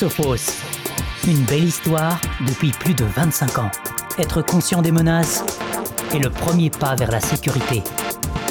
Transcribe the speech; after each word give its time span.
Sophos. 0.00 0.62
Une 1.28 1.44
belle 1.44 1.64
histoire 1.64 2.18
depuis 2.48 2.70
plus 2.70 2.94
de 2.94 3.04
25 3.04 3.58
ans. 3.58 3.70
Être 4.18 4.40
conscient 4.40 4.80
des 4.80 4.92
menaces 4.92 5.44
est 6.14 6.18
le 6.18 6.30
premier 6.30 6.70
pas 6.70 6.94
vers 6.94 7.10
la 7.10 7.20
sécurité. 7.20 7.82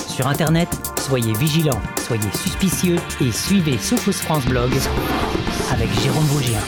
Sur 0.07 0.27
Internet, 0.27 0.69
soyez 0.99 1.33
vigilants, 1.33 1.81
soyez 2.05 2.29
suspicieux 2.35 2.97
et 3.19 3.31
suivez 3.31 3.79
Sophos 3.79 4.11
France 4.11 4.45
Blog 4.45 4.69
avec 5.71 5.89
Jérôme 6.03 6.25
Bougien. 6.25 6.59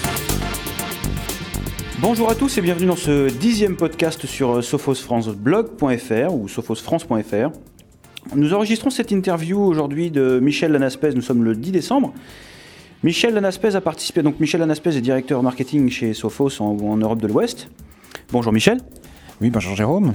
Bonjour 1.99 2.31
à 2.31 2.33
tous 2.33 2.57
et 2.57 2.61
bienvenue 2.61 2.87
dans 2.87 2.95
ce 2.95 3.29
dixième 3.29 3.75
podcast 3.75 4.25
sur 4.25 4.63
sophosfranceblog.fr 4.63 6.33
ou 6.33 6.47
sophosfrance.fr. 6.47 7.51
Nous 8.35 8.53
enregistrons 8.55 8.89
cette 8.89 9.11
interview 9.11 9.61
aujourd'hui 9.61 10.09
de 10.09 10.39
Michel 10.39 10.71
Lanaspez, 10.71 11.13
nous 11.13 11.21
sommes 11.21 11.43
le 11.43 11.53
10 11.55 11.71
décembre. 11.71 12.15
Michel 13.03 13.33
Lanaspez 13.33 13.75
a 13.75 13.81
participé, 13.81 14.21
donc 14.21 14.39
Michel 14.39 14.59
Lanaspez 14.61 14.95
est 14.95 15.01
directeur 15.01 15.41
marketing 15.41 15.89
chez 15.89 16.13
Sophos 16.13 16.61
en, 16.61 16.77
en 16.77 16.97
Europe 16.97 17.19
de 17.19 17.27
l'Ouest. 17.27 17.67
Bonjour 18.31 18.53
Michel. 18.53 18.77
Oui, 19.41 19.49
bonjour 19.49 19.75
Jérôme. 19.75 20.13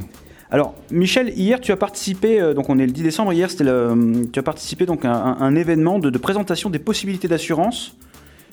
Alors 0.50 0.74
Michel, 0.92 1.30
hier 1.36 1.60
tu 1.60 1.72
as 1.72 1.76
participé, 1.76 2.40
euh, 2.40 2.54
donc 2.54 2.70
on 2.70 2.78
est 2.78 2.86
le 2.86 2.92
10 2.92 3.02
décembre, 3.02 3.32
hier 3.32 3.50
c'était 3.50 3.64
le, 3.64 4.28
tu 4.32 4.38
as 4.38 4.42
participé 4.44 4.86
donc 4.86 5.04
à 5.04 5.12
un, 5.12 5.40
un 5.40 5.56
événement 5.56 5.98
de, 5.98 6.10
de 6.10 6.18
présentation 6.18 6.70
des 6.70 6.78
possibilités 6.78 7.26
d'assurance 7.26 7.96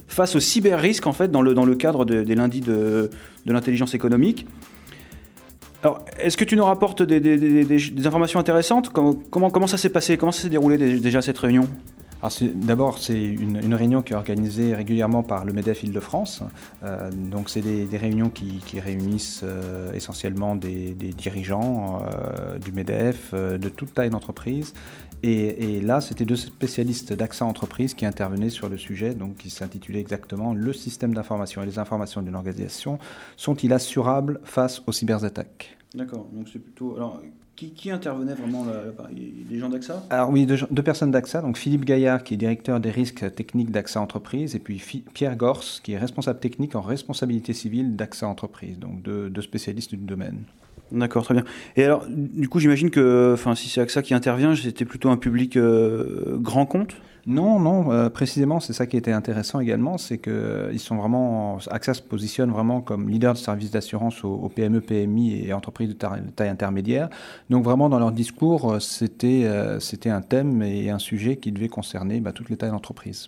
face 0.08 0.34
au 0.34 0.40
cyber-risque 0.40 1.06
en 1.06 1.12
fait 1.12 1.30
dans 1.30 1.40
le, 1.40 1.54
dans 1.54 1.64
le 1.64 1.76
cadre 1.76 2.04
de- 2.04 2.22
des 2.24 2.34
lundis 2.34 2.60
de, 2.60 3.10
de 3.46 3.52
l'intelligence 3.52 3.94
économique. 3.94 4.46
Alors, 5.84 6.04
est-ce 6.18 6.36
que 6.36 6.44
tu 6.44 6.56
nous 6.56 6.64
rapportes 6.64 7.02
des, 7.02 7.20
des- 7.20 7.36
des- 7.36 7.64
des- 7.64 7.90
des 7.90 8.06
informations 8.06 8.40
intéressantes? 8.40 8.88
Comment, 8.90 9.14
comment, 9.30 9.50
comment 9.50 9.66
ça 9.68 9.76
s'est 9.76 9.90
passé? 9.90 10.16
Comment 10.16 10.32
ça 10.32 10.42
s'est 10.42 10.48
déroulé 10.48 10.76
dé- 10.78 10.98
déjà 10.98 11.22
cette 11.22 11.38
réunion? 11.38 11.68
D'abord, 12.54 12.98
c'est 12.98 13.22
une, 13.22 13.74
réunion 13.74 14.00
qui 14.00 14.14
est 14.14 14.16
organisée 14.16 14.74
régulièrement 14.74 15.22
par 15.22 15.44
le 15.44 15.52
MEDEF 15.52 15.82
Île-de-France. 15.82 16.42
Euh, 16.82 17.10
donc, 17.10 17.50
c'est 17.50 17.60
des, 17.60 17.96
réunions 17.98 18.30
qui, 18.30 18.80
réunissent 18.80 19.42
euh, 19.44 19.92
essentiellement 19.92 20.56
des, 20.56 20.94
dirigeants 20.94 22.00
euh, 22.02 22.58
du 22.58 22.72
MEDEF, 22.72 23.34
de 23.34 23.68
toute 23.68 23.92
taille 23.92 24.10
d'entreprise. 24.10 24.72
Et, 25.22 25.80
là, 25.80 26.00
c'était 26.00 26.24
deux 26.24 26.36
spécialistes 26.36 27.12
d'AXA 27.12 27.44
Entreprise 27.44 27.94
qui 27.94 28.06
intervenaient 28.06 28.50
sur 28.50 28.68
le 28.68 28.78
sujet, 28.78 29.14
donc 29.14 29.36
qui 29.36 29.50
s'intitulait 29.50 30.00
exactement 30.00 30.54
Le 30.54 30.72
système 30.72 31.14
d'information 31.14 31.62
et 31.62 31.66
les 31.66 31.78
informations 31.78 32.22
d'une 32.22 32.34
organisation 32.34 32.98
sont-ils 33.36 33.72
assurables 33.72 34.40
face 34.44 34.82
aux 34.86 34.92
cyberattaques? 34.92 35.76
D'accord, 35.94 36.26
donc 36.32 36.48
c'est 36.50 36.58
plutôt. 36.58 36.96
Qui, 37.56 37.70
qui 37.70 37.90
intervenait 37.90 38.34
vraiment 38.34 38.64
là, 38.64 38.72
là, 38.72 39.08
Les 39.50 39.58
gens 39.58 39.68
d'AXA? 39.68 40.04
Alors 40.10 40.30
oui, 40.30 40.46
deux, 40.46 40.58
deux 40.70 40.82
personnes 40.82 41.10
d'AXA, 41.10 41.42
donc 41.42 41.56
Philippe 41.56 41.84
Gaillard 41.84 42.22
qui 42.24 42.34
est 42.34 42.36
directeur 42.36 42.80
des 42.80 42.90
risques 42.90 43.34
techniques 43.34 43.70
d'AXA 43.70 44.00
Entreprise 44.00 44.54
et 44.54 44.58
puis 44.58 44.82
Pierre 45.12 45.36
Gors 45.36 45.64
qui 45.82 45.92
est 45.92 45.98
responsable 45.98 46.40
technique 46.40 46.74
en 46.74 46.80
responsabilité 46.80 47.52
civile 47.52 47.96
d'AXA 47.96 48.26
Entreprise, 48.26 48.78
donc 48.78 49.02
deux, 49.02 49.30
deux 49.30 49.42
spécialistes 49.42 49.94
du 49.94 50.04
domaine. 50.04 50.42
D'accord, 50.92 51.24
très 51.24 51.34
bien. 51.34 51.44
Et 51.76 51.84
alors, 51.84 52.04
du 52.08 52.48
coup, 52.48 52.60
j'imagine 52.60 52.90
que 52.90 53.32
enfin, 53.34 53.54
si 53.54 53.68
c'est 53.68 53.80
AXA 53.80 54.02
qui 54.02 54.14
intervient, 54.14 54.54
c'était 54.54 54.84
plutôt 54.84 55.08
un 55.08 55.16
public 55.16 55.56
euh, 55.56 56.36
grand 56.38 56.66
compte? 56.66 56.94
Non, 57.26 57.58
non, 57.58 57.90
euh, 57.90 58.10
précisément, 58.10 58.60
c'est 58.60 58.74
ça 58.74 58.86
qui 58.86 58.96
était 58.96 59.12
intéressant 59.12 59.60
également, 59.60 59.96
c'est 59.96 60.18
que 60.18 60.68
ils 60.72 60.78
sont 60.78 60.96
vraiment, 60.96 61.58
AXA 61.70 61.94
se 61.94 62.02
positionne 62.02 62.50
vraiment 62.50 62.82
comme 62.82 63.08
leader 63.08 63.32
de 63.32 63.38
services 63.38 63.70
d'assurance 63.70 64.24
aux, 64.24 64.50
PME, 64.54 64.80
PMI 64.80 65.46
et 65.46 65.52
entreprises 65.52 65.88
de 65.88 65.94
taille, 65.94 66.48
intermédiaire. 66.48 67.08
Donc 67.48 67.64
vraiment 67.64 67.88
dans 67.88 67.98
leur 67.98 68.12
discours, 68.12 68.72
euh, 68.72 68.78
c'était 68.80 69.44
euh, 69.44 69.80
c'était 69.80 70.10
un 70.10 70.20
thème 70.20 70.62
et 70.62 70.90
un 70.90 70.98
sujet 70.98 71.36
qui 71.36 71.50
devait 71.50 71.68
concerner 71.68 72.20
bah, 72.20 72.32
toutes 72.32 72.50
les 72.50 72.56
tailles 72.56 72.70
d'entreprise. 72.70 73.26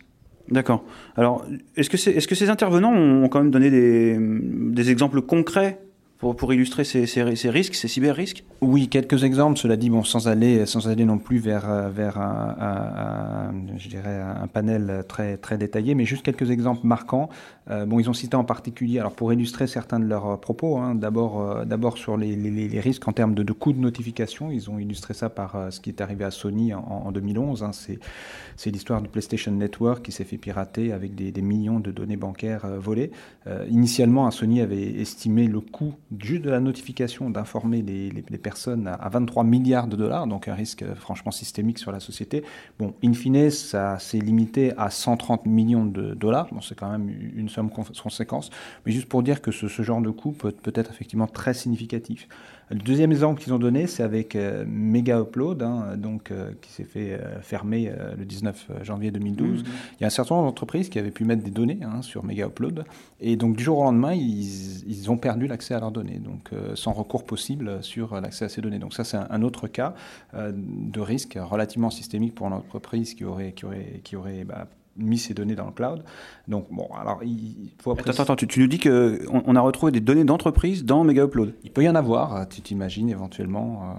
D'accord. 0.51 0.85
Alors, 1.17 1.45
est-ce 1.77 1.91
que, 1.91 1.97
ces 1.97 2.51
intervenants 2.51 2.93
ont 2.93 3.29
quand 3.29 3.41
même 3.41 3.51
donné 3.51 3.69
des 3.69 4.91
exemples 4.91 5.21
concrets 5.21 5.81
pour, 6.19 6.55
illustrer 6.55 6.85
ces, 6.85 7.51
risques, 7.51 7.75
ces 7.75 7.89
cyber-risques 7.89 8.43
Oui, 8.63 8.89
quelques 8.89 9.25
exemples, 9.25 9.59
cela 9.59 9.77
dit, 9.77 9.91
bon, 9.91 10.03
sans 10.03 10.29
aller, 10.29 10.65
sans 10.65 10.89
aller 10.89 11.05
non 11.05 11.19
plus 11.19 11.39
vers, 11.39 11.69
euh, 11.69 11.91
vers 11.91 12.19
un, 12.19 13.53
je 13.77 13.89
dirais 13.89 14.21
un 14.21 14.47
panel 14.47 15.05
très, 15.07 15.37
très 15.37 15.59
détaillé, 15.59 15.95
mais 15.95 16.07
juste 16.07 16.25
quelques 16.25 16.51
exemples 16.51 16.87
marquants. 16.87 17.29
Euh, 17.71 17.85
bon, 17.85 17.99
ils 17.99 18.09
ont 18.09 18.15
cité 18.15 18.35
en 18.37 18.45
particulier, 18.45 18.99
alors 18.99 19.13
pour 19.13 19.31
illustrer 19.33 19.67
certains 19.67 20.01
de 20.01 20.07
leurs 20.07 20.27
euh, 20.27 20.37
propos, 20.37 20.79
hein, 20.79 20.95
d'abord, 20.95 21.99
sur 21.99 22.17
les, 22.17 22.81
risques 22.81 23.07
en 23.09 23.13
termes 23.13 23.35
de, 23.35 23.53
coûts 23.53 23.75
de 23.75 23.81
notification, 23.81 24.51
ils 24.51 24.71
ont 24.71 24.79
illustré 24.79 25.13
ça 25.13 25.29
par 25.29 25.67
ce 25.71 25.81
qui 25.81 25.91
est 25.91 26.01
arrivé 26.01 26.25
à 26.25 26.31
Sony 26.31 26.73
en, 26.73 26.81
en 26.81 27.13
2011. 27.13 27.63
hein, 27.63 27.71
c'est, 27.73 28.71
l'histoire 28.71 29.03
du 29.03 29.09
PlayStation 29.09 29.53
Network 29.53 30.03
qui 30.03 30.13
s'est 30.13 30.25
fait 30.25 30.39
pirater 30.39 30.93
avec 30.93 31.15
des, 31.15 31.43
millions 31.43 31.79
de 31.79 31.91
données 31.91 32.17
bancaires 32.17 32.67
volées. 32.79 33.11
Initialement, 33.69 34.27
hein, 34.27 34.31
Sony 34.31 34.61
avait 34.61 35.01
estimé 35.01 35.47
le 35.47 35.61
coût 35.61 35.95
juste 36.21 36.43
de 36.43 36.51
la 36.51 36.61
notification 36.61 37.31
d'informer 37.31 37.83
les, 37.83 38.11
les- 38.11 38.25
les 38.29 38.39
personnes 38.39 38.87
à, 38.87 38.95
à 38.95 39.09
23 39.09 39.43
milliards 39.45 39.87
de 39.89 39.97
dollars, 39.97 40.27
donc 40.27 40.47
un 40.49 40.55
risque 40.55 40.83
euh, 40.83 40.95
franchement 40.95 41.33
systémique 41.33 41.79
sur 41.79 41.91
la 41.93 42.01
société. 42.01 42.45
Bon, 42.79 42.95
in 43.05 43.13
fine, 43.13 43.51
ça 43.51 43.99
s'est 43.99 44.19
limité 44.19 44.73
à 44.77 44.91
130 44.91 45.47
millions 45.47 45.85
de 45.85 46.15
dollars. 46.15 46.49
Bon, 46.53 46.61
c'est 46.61 46.75
quand 46.77 46.91
même 46.91 47.09
une 47.37 47.49
somme 47.49 47.71
con- 47.71 47.85
conséquence, 48.03 48.51
mais 48.85 48.93
juste 48.93 49.09
pour 49.09 49.23
dire 49.23 49.43
que 49.43 49.51
ce, 49.51 49.69
ce 49.69 49.83
genre 49.83 50.01
de 50.01 50.11
coût 50.11 50.33
peut, 50.33 50.53
peut 50.53 50.73
être 50.75 50.91
effectivement 50.91 51.27
très 51.27 51.55
significatif. 51.55 52.29
Le 52.71 52.79
deuxième 52.79 53.13
exemple 53.13 53.41
qu'ils 53.41 53.53
ont 53.53 53.61
donné, 53.61 53.87
c'est 53.87 54.03
avec 54.03 54.35
euh, 54.35 54.65
Mega 54.67 55.21
Upload, 55.21 55.63
hein, 55.63 55.97
donc, 55.97 56.31
euh, 56.33 56.51
qui 56.61 56.73
s'est 56.73 56.83
fait 56.85 57.13
euh, 57.13 57.41
fermer 57.41 57.93
le 58.19 58.25
19 58.25 58.71
janvier 58.83 59.13
2012. 59.13 59.63
Il 59.93 60.01
y 60.01 60.05
a 60.05 60.09
un 60.09 60.11
certain 60.11 60.35
nombre 60.35 60.49
d'entreprises 60.49 60.89
qui 60.89 60.99
avaient 60.99 61.13
pu 61.13 61.25
mettre 61.25 61.45
des 61.45 61.53
données 61.53 61.79
hein, 61.83 62.03
sur 62.03 62.25
Mega 62.25 62.47
Upload, 62.47 62.85
et 63.21 63.37
donc 63.37 63.57
du 63.57 63.63
jour 63.63 63.79
au 63.79 63.85
lendemain, 63.85 64.15
ils, 64.15 64.83
ils 64.89 65.11
ont 65.11 65.17
perdu 65.17 65.47
l'accès 65.47 65.75
à 65.75 65.81
leurs 65.81 65.93
données, 65.97 66.19
donc 66.19 66.51
euh, 66.53 66.77
sans 66.77 66.93
recours 66.93 67.25
possible 67.25 67.83
sur 67.83 68.21
l'accès 68.21 68.45
à 68.45 68.49
ces 68.49 68.61
données. 68.61 68.79
Donc 68.79 68.95
ça, 68.95 69.05
c'est 69.05 69.17
un, 69.17 69.43
autre 69.43 69.67
cas 69.69 69.95
euh, 70.35 70.53
de 70.55 71.01
risque 71.01 71.39
relativement 71.41 71.91
systémique 71.91 72.35
pour 72.35 72.49
l'entreprise 72.49 73.15
qui 73.15 73.25
aurait, 73.25 73.53
qui 73.53 73.65
aurait, 73.65 74.01
qui 74.05 74.17
aurait 74.17 74.45
bah, 74.45 74.69
mis 74.97 75.19
ces 75.19 75.35
données 75.35 75.55
dans 75.55 75.67
le 75.67 75.73
cloud. 75.73 76.05
Donc 76.49 76.67
bon, 76.71 76.89
alors 76.99 77.23
il 77.25 77.73
faut 77.81 77.93
Attends, 77.93 78.11
attends, 78.11 78.23
attends, 78.23 78.37
tu, 78.37 78.47
tu 78.47 78.61
nous 78.61 78.67
dis 78.67 78.79
qu'on 78.79 79.43
on 79.47 79.57
a 79.57 79.61
retrouvé 79.61 79.93
des 79.93 80.01
données 80.01 80.25
d'entreprise 80.25 80.85
dans 80.85 81.05
Mega 81.05 81.25
Upload. 81.25 81.55
il 81.65 81.71
peut 81.71 81.83
y 81.83 81.89
en 81.89 81.95
avoir, 81.95 82.49
tu 82.49 82.61
t'imagines 82.61 83.09
éventuellement 83.09 83.83
euh, 83.83 83.95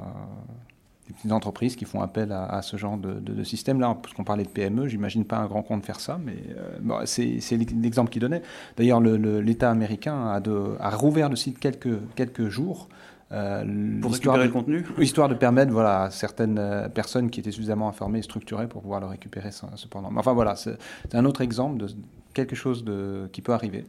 des 1.07 1.13
petites 1.13 1.31
entreprises 1.31 1.75
qui 1.75 1.85
font 1.85 2.01
appel 2.01 2.31
à, 2.31 2.45
à 2.45 2.61
ce 2.61 2.75
genre 2.77 2.97
de, 2.97 3.13
de- 3.13 3.33
de 3.33 3.43
système. 3.43 3.79
Là, 3.79 3.95
parce 4.01 4.13
qu'on 4.13 4.23
parlait 4.23 4.43
de 4.43 4.49
PME, 4.49 4.87
j'imagine 4.87 5.25
pas 5.25 5.37
un 5.37 5.45
grand 5.47 5.63
compte 5.63 5.85
faire 5.85 5.99
ça, 5.99 6.19
mais 6.23 6.33
euh, 6.57 6.77
bon, 6.81 6.99
c'est 7.05 7.39
l'exemple 7.81 8.09
qu'il 8.11 8.21
donnait. 8.21 8.41
D'ailleurs, 8.75 8.99
le- 8.99 9.17
le- 9.17 9.39
l'État 9.41 9.71
américain 9.71 10.27
a, 10.29 10.39
de- 10.39 10.75
a 10.79 10.89
rouvert 10.89 11.29
le 11.29 11.35
site 11.35 11.59
quelques, 11.59 11.97
quelques 12.15 12.49
jours. 12.49 12.89
euh, 13.31 13.63
Pour 14.01 14.11
récupérer 14.13 14.39
de- 14.39 14.43
le 14.43 14.49
contenu? 14.49 14.85
Histoire 14.99 15.29
de 15.29 15.35
permettre 15.35 15.71
voilà, 15.71 16.03
à 16.03 16.09
certaines 16.11 16.57
euh, 16.59 16.87
personnes 16.89 17.29
qui 17.29 17.39
étaient 17.39 17.51
suffisamment 17.51 17.87
informées 17.89 18.19
et 18.19 18.23
structurées 18.23 18.67
pour 18.67 18.81
pouvoir 18.81 18.99
le 19.01 19.07
récupérer 19.07 19.51
cependant. 19.51 20.11
Mais 20.11 20.19
enfin 20.19 20.33
voilà, 20.33 20.55
c'est 20.55 20.77
un 21.13 21.25
autre 21.25 21.41
exemple 21.41 21.77
de 21.77 21.87
quelque 22.33 22.55
chose 22.55 22.83
qui 23.31 23.41
peut 23.41 23.53
arriver. 23.53 23.85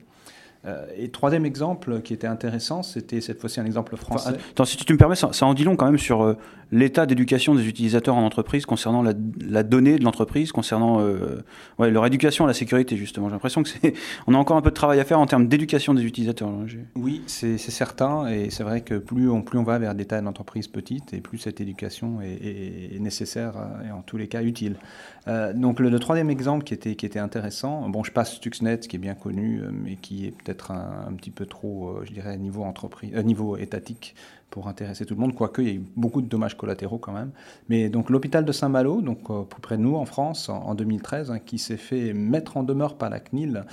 Euh, 0.65 0.87
et 0.97 1.09
troisième 1.09 1.47
exemple 1.47 2.01
qui 2.03 2.13
était 2.13 2.27
intéressant, 2.27 2.83
c'était 2.83 3.21
cette 3.21 3.41
fois-ci 3.41 3.61
un 3.61 3.65
exemple 3.65 3.97
français. 3.97 4.31
Enfin, 4.31 4.39
attends, 4.51 4.65
si 4.65 4.77
tu 4.77 4.93
me 4.93 4.99
permets, 4.99 5.15
ça, 5.15 5.33
ça 5.33 5.47
en 5.47 5.55
dit 5.55 5.63
long 5.65 5.77
quand 5.77 5.87
même 5.87 5.99
sur 5.99 6.23
euh, 6.23 6.35
l'état 6.73 7.07
d'éducation 7.07 7.55
des 7.55 7.69
utilisateurs 7.69 8.17
en 8.17 8.23
entreprise 8.25 8.67
concernant 8.67 9.01
la, 9.03 9.13
la 9.49 9.63
donnée 9.63 9.99
de 10.01 10.05
l'entreprise, 10.05 10.51
concernant 10.51 11.01
euh, 11.01 11.43
ouais, 11.79 11.91
leur 11.93 12.05
éducation 12.07 12.45
à 12.45 12.49
la 12.49 12.55
sécurité 12.55 12.97
justement. 12.97 13.29
J'ai 13.29 13.35
l'impression 13.35 13.63
que 13.63 13.69
c'est, 13.69 13.95
on 14.27 14.35
a 14.35 14.37
encore 14.37 14.57
un 14.57 14.61
peu 14.63 14.71
de 14.71 14.75
travail 14.75 14.99
à 14.99 15.05
faire 15.05 15.21
en 15.21 15.27
termes 15.27 15.47
d'éducation 15.47 15.95
des 15.95 16.03
utilisateurs. 16.05 16.51
J'ai- 16.67 16.85
Oui, 16.97 17.23
c'est 17.29 17.57
certain, 17.57 18.27
et 18.27 18.51
c'est 18.51 18.65
vrai 18.65 18.81
que 18.81 18.95
plus 18.99 19.31
on, 19.31 19.43
plus 19.43 19.59
on 19.61 19.65
va 19.65 19.79
vers 19.79 19.95
des 19.95 20.07
tailles 20.07 20.25
d'entreprises 20.25 20.67
petites, 20.67 21.15
et 21.15 21.21
plus 21.21 21.39
cette 21.39 21.61
éducation 21.61 22.21
est, 22.21 22.27
est- 22.33 22.97
est 22.97 23.01
nécessaire 23.01 23.53
et 23.87 23.93
en 23.93 24.03
tous 24.03 24.17
les 24.17 24.27
cas 24.27 24.43
utile. 24.43 24.75
Euh, 25.29 25.53
donc 25.53 25.79
le, 25.79 25.89
le 25.89 25.99
troisième 26.01 26.31
exemple 26.31 26.65
qui 26.65 26.75
était, 26.75 26.97
qui 26.97 27.07
était 27.07 27.19
intéressant, 27.21 27.89
bon 27.89 28.03
je 28.03 28.11
passe 28.11 28.35
Stuxnet 28.35 28.81
qui 28.81 28.97
est 28.97 28.99
bien 28.99 29.15
connu, 29.15 29.61
mais 29.73 29.97
qui 29.97 30.27
est 30.27 30.48
peut-être 30.49 30.71
un, 30.71 31.13
petit 31.13 31.31
peu 31.31 31.45
trop, 31.45 31.89
euh, 31.91 32.05
je 32.05 32.13
dirais, 32.13 32.35
niveau, 32.39 32.63
entreprise, 32.65 33.13
euh, 33.15 33.23
niveau 33.23 33.59
étatique 33.59 34.15
pour 34.49 34.67
intéresser 34.67 35.05
tout 35.05 35.15
le 35.15 35.21
monde, 35.21 35.35
quoique 35.35 35.61
il 35.61 35.69
y 35.69 35.71
a 35.71 35.75
eu 35.75 35.83
beaucoup 35.97 36.23
de 36.23 36.27
dommages 36.27 36.57
collatéraux 36.57 36.97
quand 36.97 37.13
même. 37.13 37.33
Mais 37.69 37.91
donc 37.91 38.09
l'hôpital 38.09 38.47
de 38.47 38.53
Saint-Malo, 38.53 39.03
donc 39.03 39.29
euh, 39.29 39.43
plus 39.43 39.61
près 39.61 39.77
de 39.77 39.83
nous 39.83 39.95
en 39.97 40.07
France, 40.07 40.49
en, 40.49 40.63
en 40.63 40.75
2013, 40.75 41.31
hein, 41.31 41.39
qui 41.39 41.59
s'est 41.59 41.77
fait 41.77 42.15
mettre 42.15 42.57
en 42.57 42.63
demeure 42.63 42.97
par 42.97 43.11
la 43.11 43.21
CNIL 43.21 43.65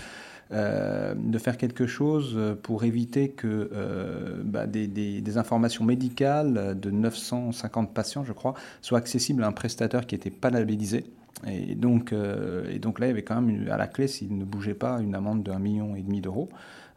de 0.52 1.38
faire 1.40 1.58
quelque 1.58 1.88
chose 1.88 2.40
pour 2.62 2.84
éviter 2.84 3.30
que 3.30 4.44
bah, 4.46 4.68
des, 4.68 4.86
des- 4.88 5.20
des 5.20 5.38
informations 5.40 5.84
médicales 5.84 6.80
de 6.80 6.92
950 6.92 7.92
patients, 7.96 8.24
je 8.24 8.32
crois, 8.32 8.54
soient 8.82 9.00
accessibles 9.00 9.44
à 9.44 9.48
un 9.48 9.52
prestataire 9.52 10.06
qui 10.06 10.14
n'était 10.14 10.30
pas 10.30 10.52
labellisé. 10.52 11.06
Et 11.48 11.76
donc, 11.76 12.14
euh, 12.14 12.70
et 12.72 12.80
donc 12.80 13.00
là, 13.00 13.08
il 13.08 13.10
y 13.10 13.12
avait 13.12 13.24
quand 13.24 13.42
même 13.42 13.68
à 13.70 13.78
la 13.78 13.88
clé, 13.88 14.08
s'il 14.08 14.38
ne 14.38 14.46
bougeait 14.46 14.74
pas, 14.74 15.00
une 15.02 15.16
amende 15.16 15.44
de 15.44 15.52
1,5 15.52 15.60
million 15.60 15.96
et 15.96 16.02
demi 16.02 16.22
d'euros. 16.22 16.50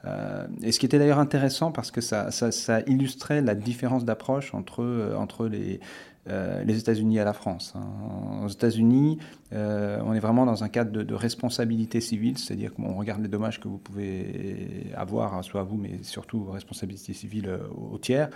Euh, 0.05 0.47
et 0.63 0.73
ce 0.73 0.79
qui 0.79 0.87
était 0.87 0.99
d'ailleurs 0.99 1.19
intéressant 1.19 1.73
parce 1.73 1.91
que 1.91 2.01
ça, 2.01 2.31
illustrait 2.87 3.43
la 3.43 3.55
différence 3.55 4.05
d'approche 4.05 4.55
entre, 4.55 4.83
euh, 4.83 5.17
entre 5.17 5.47
les, 5.47 5.81
les 6.67 6.79
États-Unis 6.79 7.19
à 7.19 7.25
la 7.25 7.33
France. 7.33 7.73
Hein. 7.75 8.45
Aux 8.45 8.49
États-Unis, 8.49 9.19
on 9.51 10.13
est 10.13 10.21
vraiment 10.21 10.45
dans 10.45 10.63
un 10.63 10.69
cadre 10.69 11.03
de, 11.03 11.15
responsabilité 11.15 12.03
civile, 12.03 12.37
c'est-à-dire 12.37 12.75
qu'on 12.75 12.93
regarde 12.93 13.23
les 13.23 13.29
dommages 13.29 13.61
que 13.61 13.67
vous 13.67 13.79
pouvez 13.79 14.93
avoir, 14.95 15.43
soit 15.43 15.63
à 15.63 15.65
vous, 15.65 15.79
mais 15.79 16.03
surtout 16.03 16.45
responsabilité 16.45 17.15
civile 17.15 17.51
au 17.75 17.97
tiers. 17.97 18.29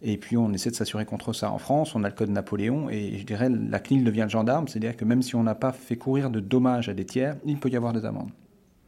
Et 0.00 0.16
puis 0.16 0.36
on 0.36 0.52
essaie 0.52 0.70
de 0.70 0.76
s'assurer 0.76 1.06
contre 1.06 1.32
ça. 1.32 1.50
En 1.50 1.58
France, 1.58 1.96
on 1.96 2.04
a 2.04 2.08
le 2.08 2.14
code 2.14 2.28
Napoléon 2.30 2.88
et 2.88 3.18
je 3.18 3.24
dirais 3.24 3.48
la 3.48 3.80
CNIL 3.80 4.04
devient 4.04 4.22
le 4.22 4.28
gendarme, 4.28 4.68
c'est-à-dire 4.68 4.96
que 4.96 5.04
même 5.04 5.22
si 5.22 5.34
on 5.34 5.42
n'a 5.42 5.56
pas 5.56 5.72
fait 5.72 5.96
courir 5.96 6.30
de 6.30 6.38
dommages 6.38 6.88
à 6.88 6.94
des 6.94 7.04
tiers, 7.04 7.36
il 7.44 7.58
peut 7.58 7.70
y 7.70 7.76
avoir 7.76 7.92
des 7.92 8.04
amendes. 8.04 8.30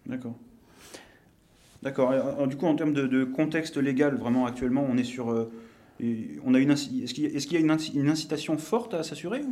D'accord. 0.06 0.36
D'accord. 1.82 2.12
Du 2.46 2.56
coup, 2.56 2.67
en 2.67 2.75
termes 2.75 2.93
de, 2.93 3.25
contexte 3.25 3.76
légal, 3.76 4.17
vraiment 4.17 4.46
actuellement, 4.46 4.87
on 4.88 4.96
est 4.96 5.05
sur. 5.05 5.31
Euh, 5.31 5.50
on 6.44 6.55
a 6.55 6.58
une. 6.58 6.73
Est-ce 6.73 7.14
qu'il 7.14 7.52
y, 7.52 7.56
a 7.56 7.61
une, 7.61 8.11
incitation 8.11 8.58
forte 8.58 8.94
à 8.94 9.02
s'assurer 9.02 9.43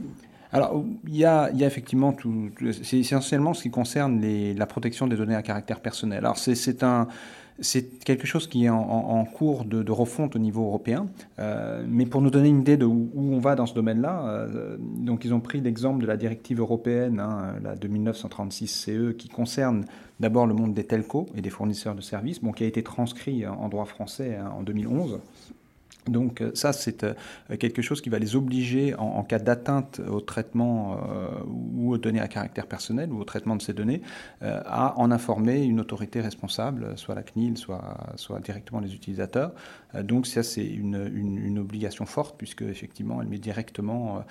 alors, 0.53 0.85
il 1.09 1.17
y, 1.17 1.25
a, 1.25 1.51
il 1.53 1.59
y 1.59 1.65
a, 1.65 1.67
effectivement 1.67 2.13
tout. 2.13 2.49
C'est 2.83 2.99
essentiellement 2.99 3.55
ce 3.55 3.65
qui 3.65 3.71
concerne 3.71 4.23
la 4.55 4.67
protection 4.67 5.09
des 5.09 5.17
données 5.17 5.35
à 5.35 5.43
caractère 5.43 5.81
personnel. 5.81 6.19
Alors, 6.19 6.39
c'est 6.39 6.85
un, 6.85 7.09
c'est 7.61 8.05
quelque 8.05 8.27
chose 8.27 8.47
qui 8.49 8.65
est 8.65 8.69
en, 8.69 9.25
cours 9.25 9.65
de, 9.65 9.91
refonte 9.91 10.35
au 10.35 10.39
niveau 10.39 10.65
européen. 10.65 11.07
Euh, 11.39 11.85
mais 11.89 12.07
pour 12.07 12.21
nous 12.21 12.31
donner 12.31 12.49
une 12.49 12.61
idée 12.61 12.77
de 12.77 12.85
où, 12.85 13.11
on 13.15 13.39
va 13.39 13.55
dans 13.55 13.67
ce 13.67 13.75
domaine-là, 13.75 14.27
euh, 14.27 14.77
donc 14.79 15.25
ils 15.25 15.33
ont 15.33 15.41
pris 15.41 15.61
l'exemple 15.61 16.01
de 16.01 16.07
la 16.07 16.17
directive 16.17 16.61
européenne, 16.61 17.21
hein, 17.21 17.55
la 17.63 17.77
de 17.77 17.89
1936 17.89 18.67
CE, 18.67 19.13
qui 19.13 19.29
concerne 19.29 19.85
d'abord 20.21 20.47
le 20.47 20.55
monde 20.55 20.75
des 20.75 20.85
telcos 20.85 21.27
et 21.35 21.43
des 21.43 21.51
fournisseurs 21.51 21.95
de 21.95 22.01
services, 22.01 22.43
bon, 22.43 22.53
qui 22.53 22.65
a 22.65 22.67
été 22.67 22.83
transcrit 22.83 23.47
en 23.47 23.69
droit 23.69 23.85
français 23.85 24.37
hein, 24.37 24.53
en 24.57 24.63
2011. 24.63 25.21
Donc 26.09 26.41
euh, 26.41 26.51
ça, 26.55 26.73
c'est 26.73 27.05
euh, 27.05 27.15
quelque 27.59 27.83
chose 27.83 28.01
qui 28.01 28.11
va 28.11 28.19
les 28.19 28.37
obliger, 28.37 28.95
en, 28.97 29.23
cas 29.25 29.39
d'atteinte 29.39 30.01
au 30.07 30.21
traitement 30.21 30.99
euh, 31.09 31.29
ou 31.47 31.93
aux 31.93 31.99
données 31.99 32.21
à 32.21 32.29
caractère 32.29 32.67
personnel 32.67 33.13
ou 33.13 33.21
au 33.21 33.25
traitement 33.25 33.57
de 33.57 33.63
ces 33.63 33.73
données, 33.73 34.03
à 34.43 34.99
en 34.99 35.11
informer 35.11 35.63
une 35.63 35.81
autorité 35.81 36.21
responsable, 36.21 36.97
soit 36.97 37.15
la 37.15 37.23
CNIL, 37.23 37.57
soit, 37.57 38.41
directement 38.43 38.81
les 38.81 38.95
utilisateurs. 38.95 39.53
donc 40.03 40.27
ça, 40.27 40.43
c'est 40.43 40.67
une, 40.67 41.59
obligation 41.59 42.05
forte, 42.05 42.37
puisque 42.37 42.63
effectivement, 42.63 43.23
elle 43.23 43.29
met 43.29 43.39
directement 43.39 44.25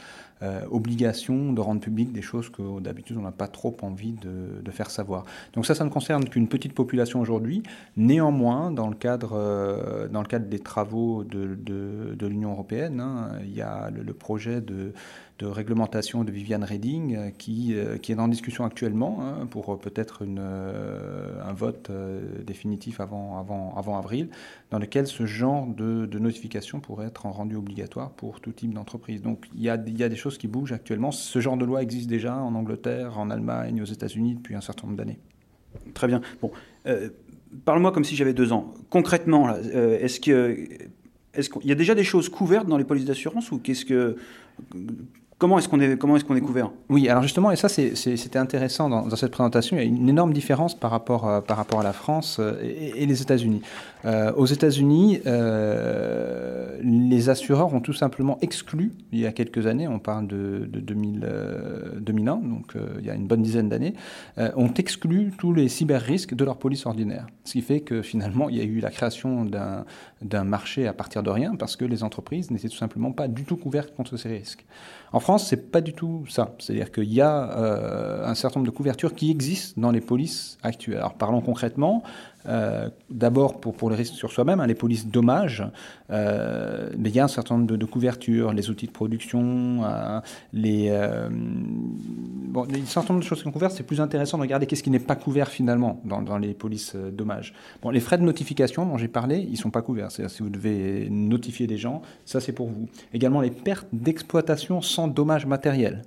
obligation 0.70 1.54
de 1.54 1.62
rendre 1.62 1.80
public 1.80 2.12
des 2.12 2.22
choses 2.22 2.50
que 2.50 2.80
d'habitude, 2.82 3.18
on 3.18 3.22
n'a 3.22 3.32
pas 3.32 3.48
trop 3.48 3.76
envie 3.82 4.12
de, 4.12 4.62
de, 4.62 4.72
faire 4.72 4.92
savoir. 4.92 5.24
Donc 5.54 5.66
ça, 5.66 5.74
ça 5.74 5.86
ne 5.86 5.90
concerne 5.90 6.26
qu'une 6.26 6.48
petite 6.48 6.74
population 6.74 7.22
aujourd'hui. 7.22 7.64
Néanmoins, 7.96 8.72
dans 8.72 8.90
le 8.90 8.96
cadre, 8.96 10.10
dans 10.12 10.22
le 10.22 10.28
cadre 10.28 10.48
des 10.48 10.60
travaux 10.60 11.24
de 11.24 11.58
de, 11.64 12.28
l'Union 12.28 12.52
européenne. 12.52 13.00
Hein. 13.00 13.32
Il 13.44 13.56
y 13.56 13.62
a 13.62 13.90
le, 13.90 14.14
projet 14.14 14.62
de, 14.62 14.94
réglementation 15.42 16.24
de 16.24 16.32
Viviane 16.32 16.64
Reding 16.64 17.16
euh, 17.16 17.30
qui, 17.38 17.74
euh, 17.74 17.98
qui 17.98 18.14
est 18.14 18.20
en 18.20 18.30
discussion 18.30 18.64
actuellement 18.64 19.20
hein, 19.22 19.46
pour 19.46 19.78
peut-être 19.78 20.24
euh, 20.26 21.42
un 21.44 21.52
vote 21.52 21.92
définitif 22.46 23.02
avant, 23.02 23.76
avril, 23.98 24.30
dans 24.72 24.80
lequel 24.80 25.08
ce 25.08 25.26
genre 25.26 25.68
de, 25.68 26.08
notification 26.18 26.80
pourrait 26.80 27.08
être 27.08 27.26
rendu 27.26 27.58
obligatoire 27.58 28.12
pour 28.12 28.40
tout 28.40 28.54
type 28.54 28.74
d'entreprise. 28.74 29.22
Donc 29.22 29.48
il 29.54 29.62
y, 29.62 29.70
a, 29.70 29.76
il 29.86 29.98
y, 29.98 30.04
a, 30.04 30.10
des 30.10 30.16
choses 30.16 30.38
qui 30.38 30.48
bougent 30.48 30.72
actuellement. 30.72 31.12
Ce 31.12 31.40
genre 31.40 31.58
de 31.58 31.66
loi 31.66 31.82
existe 31.82 32.08
déjà 32.08 32.38
en 32.38 32.56
Angleterre, 32.56 33.20
en 33.20 33.30
Allemagne, 33.30 33.82
aux 33.82 33.86
États-Unis 33.86 34.36
depuis 34.36 34.56
un 34.56 34.62
certain 34.62 34.88
nombre 34.88 34.98
d'années. 34.98 35.20
Très 35.94 36.08
bien. 36.08 36.22
Bon, 36.42 36.52
parle-moi 37.66 37.92
comme 37.92 38.04
si 38.06 38.16
j'avais 38.16 38.34
deux 38.34 38.54
ans. 38.54 38.74
Concrètement, 38.90 39.56
est-ce 39.56 40.20
que 40.20 40.56
est-ce 41.34 41.50
qu'il 41.50 41.66
y 41.66 41.72
a 41.72 41.76
déjà 41.76 41.96
des 41.96 42.04
choses 42.04 42.30
couvertes 42.30 42.68
dans 42.68 42.78
les 42.78 42.84
polices 42.84 43.06
d'assurance 43.06 43.52
ou 43.52 43.58
qu'est-ce 43.58 43.86
que 43.86 44.18
Comment 45.38 45.58
est-ce 45.58 45.68
qu'on 45.68 45.80
est, 45.80 45.98
comment 45.98 46.16
est, 46.16 46.24
qu'on 46.24 46.36
est 46.36 46.42
couvert? 46.42 46.72
Oui, 46.90 47.10
alors 47.10 47.24
justement, 47.24 47.52
et 47.52 47.56
ça 47.56 47.70
c'était 47.70 48.40
intéressant 48.40 48.90
dans, 48.90 49.16
cette 49.16 49.32
présentation, 49.32 49.78
il 49.78 49.80
y 49.80 49.84
a 49.84 49.86
une 49.86 50.10
énorme 50.10 50.34
différence 50.34 50.78
par 50.78 50.92
rapport, 50.92 51.44
par 51.44 51.58
rapport 51.58 51.80
à 51.80 51.84
la 51.84 51.94
France 51.94 52.38
euh, 52.40 52.56
et, 52.62 53.06
les 53.06 53.22
États-Unis. 53.22 53.62
Euh, 54.06 54.32
aux 54.34 54.46
États-Unis, 54.46 55.22
euh, 55.26 56.78
les 56.82 57.30
assureurs 57.30 57.74
ont 57.74 57.80
tout 57.80 57.94
simplement 57.94 58.38
exclu, 58.42 58.92
il 59.12 59.20
y 59.20 59.26
a 59.26 59.32
quelques 59.32 59.66
années, 59.68 59.88
on 59.88 60.00
parle 60.00 60.28
de, 60.28 60.68
de 60.72 60.80
2000, 60.80 61.28
2001, 62.00 62.36
donc 62.36 62.74
il 63.00 63.06
y 63.06 63.10
a 63.10 63.16
une 63.16 63.28
bonne 63.28 63.42
dizaine 63.42 63.70
d'années, 63.70 63.94
ont 64.38 64.74
exclu 64.74 65.32
tous 65.38 65.54
les 65.54 65.70
cyber-risques 65.70 66.36
de 66.36 66.44
leur 66.44 66.58
police 66.58 66.86
ordinaire. 66.86 67.28
Ce 67.44 67.54
qui 67.54 67.62
fait 67.62 67.82
que 67.82 68.02
finalement, 68.02 68.50
il 68.50 68.58
y 68.58 68.62
a 68.62 68.64
eu 68.64 68.80
la 68.80 68.92
création 68.92 69.46
d'un 69.46 70.44
marché 70.44 70.88
à 70.88 70.94
partir 70.94 71.24
de 71.24 71.30
rien 71.30 71.56
parce 71.56 71.76
que 71.76 71.86
les 71.86 72.04
entreprises 72.04 72.52
n'étaient 72.52 72.70
tout 72.70 72.78
simplement 72.78 73.12
pas 73.12 73.28
du 73.28 73.44
tout 73.44 73.58
couvertes 73.58 73.94
contre 73.96 74.18
ces 74.18 74.30
risques. 74.30 74.66
France, 75.24 75.48
c'est 75.48 75.72
pas 75.72 75.82
du 75.82 75.94
tout 75.94 76.26
ça. 76.30 76.54
C'est-à-dire 76.60 76.92
qu'il 76.92 77.12
y 77.12 77.22
a 77.22 77.58
euh, 77.58 78.28
un 78.28 78.36
certain 78.36 78.60
nombre 78.60 78.72
de 78.72 78.76
couvertures 78.76 79.16
qui 79.16 79.32
existent 79.32 79.80
dans 79.82 79.92
les 79.92 80.02
polices 80.02 80.58
actuelles. 80.62 80.98
Alors 80.98 81.16
parlons 81.16 81.42
concrètement. 81.42 82.04
Euh, 82.48 82.90
d'abord 83.10 83.60
pour, 83.60 83.74
pour 83.74 83.90
les 83.90 83.96
risques 83.96 84.16
sur 84.16 84.32
soi-même, 84.32 84.60
hein, 84.60 84.68
les 84.68 84.76
polices 84.76 85.08
dommages, 85.08 85.64
euh, 86.12 86.90
il 86.98 87.10
y 87.10 87.20
a 87.20 87.24
un 87.24 87.28
certain 87.30 87.58
nombre 87.58 87.76
de, 87.76 87.86
couvertures, 87.86 88.54
les 88.54 88.70
outils 88.70 88.88
de 88.88 88.92
production, 88.92 89.82
les, 90.52 90.90
bon, 91.32 92.64
un 92.64 92.86
certain 92.86 93.14
nombre 93.14 93.24
de 93.24 93.28
choses 93.28 93.40
qui 93.40 93.44
sont 93.44 93.52
couvertes. 93.52 93.74
C'est 93.76 93.84
plus 93.84 94.02
intéressant 94.02 94.38
de 94.38 94.44
regarder 94.44 94.66
qu'est-ce 94.66 94.84
qui 94.84 94.90
n'est 94.90 95.00
pas 95.00 95.16
couvert 95.16 95.50
finalement 95.50 96.02
dans, 96.06 96.22
dans 96.22 96.38
les 96.38 96.54
polices 96.54 96.96
dommages. 96.96 97.54
Bon, 97.82 97.90
les 97.90 98.00
frais 98.00 98.18
de 98.18 98.24
notification 98.24 98.86
dont 98.86 98.98
j'ai 98.98 99.08
parlé, 99.08 99.48
ils 99.50 99.58
sont 99.58 99.72
pas 99.72 99.82
couverts. 99.82 100.12
C'est-à-dire 100.12 100.36
si 100.36 100.44
vous 100.44 100.50
devez 100.50 101.10
notifier 101.10 101.68
des 101.68 101.78
gens, 101.78 102.02
ça 102.26 102.40
c'est 102.40 102.54
pour 102.54 102.68
vous. 102.68 102.88
Également 103.14 103.42
les 103.42 103.52
pertes 103.52 103.88
d'exploitation 103.94 104.82
sans 104.82 105.08
dommages 105.08 105.46
matériels. 105.46 106.04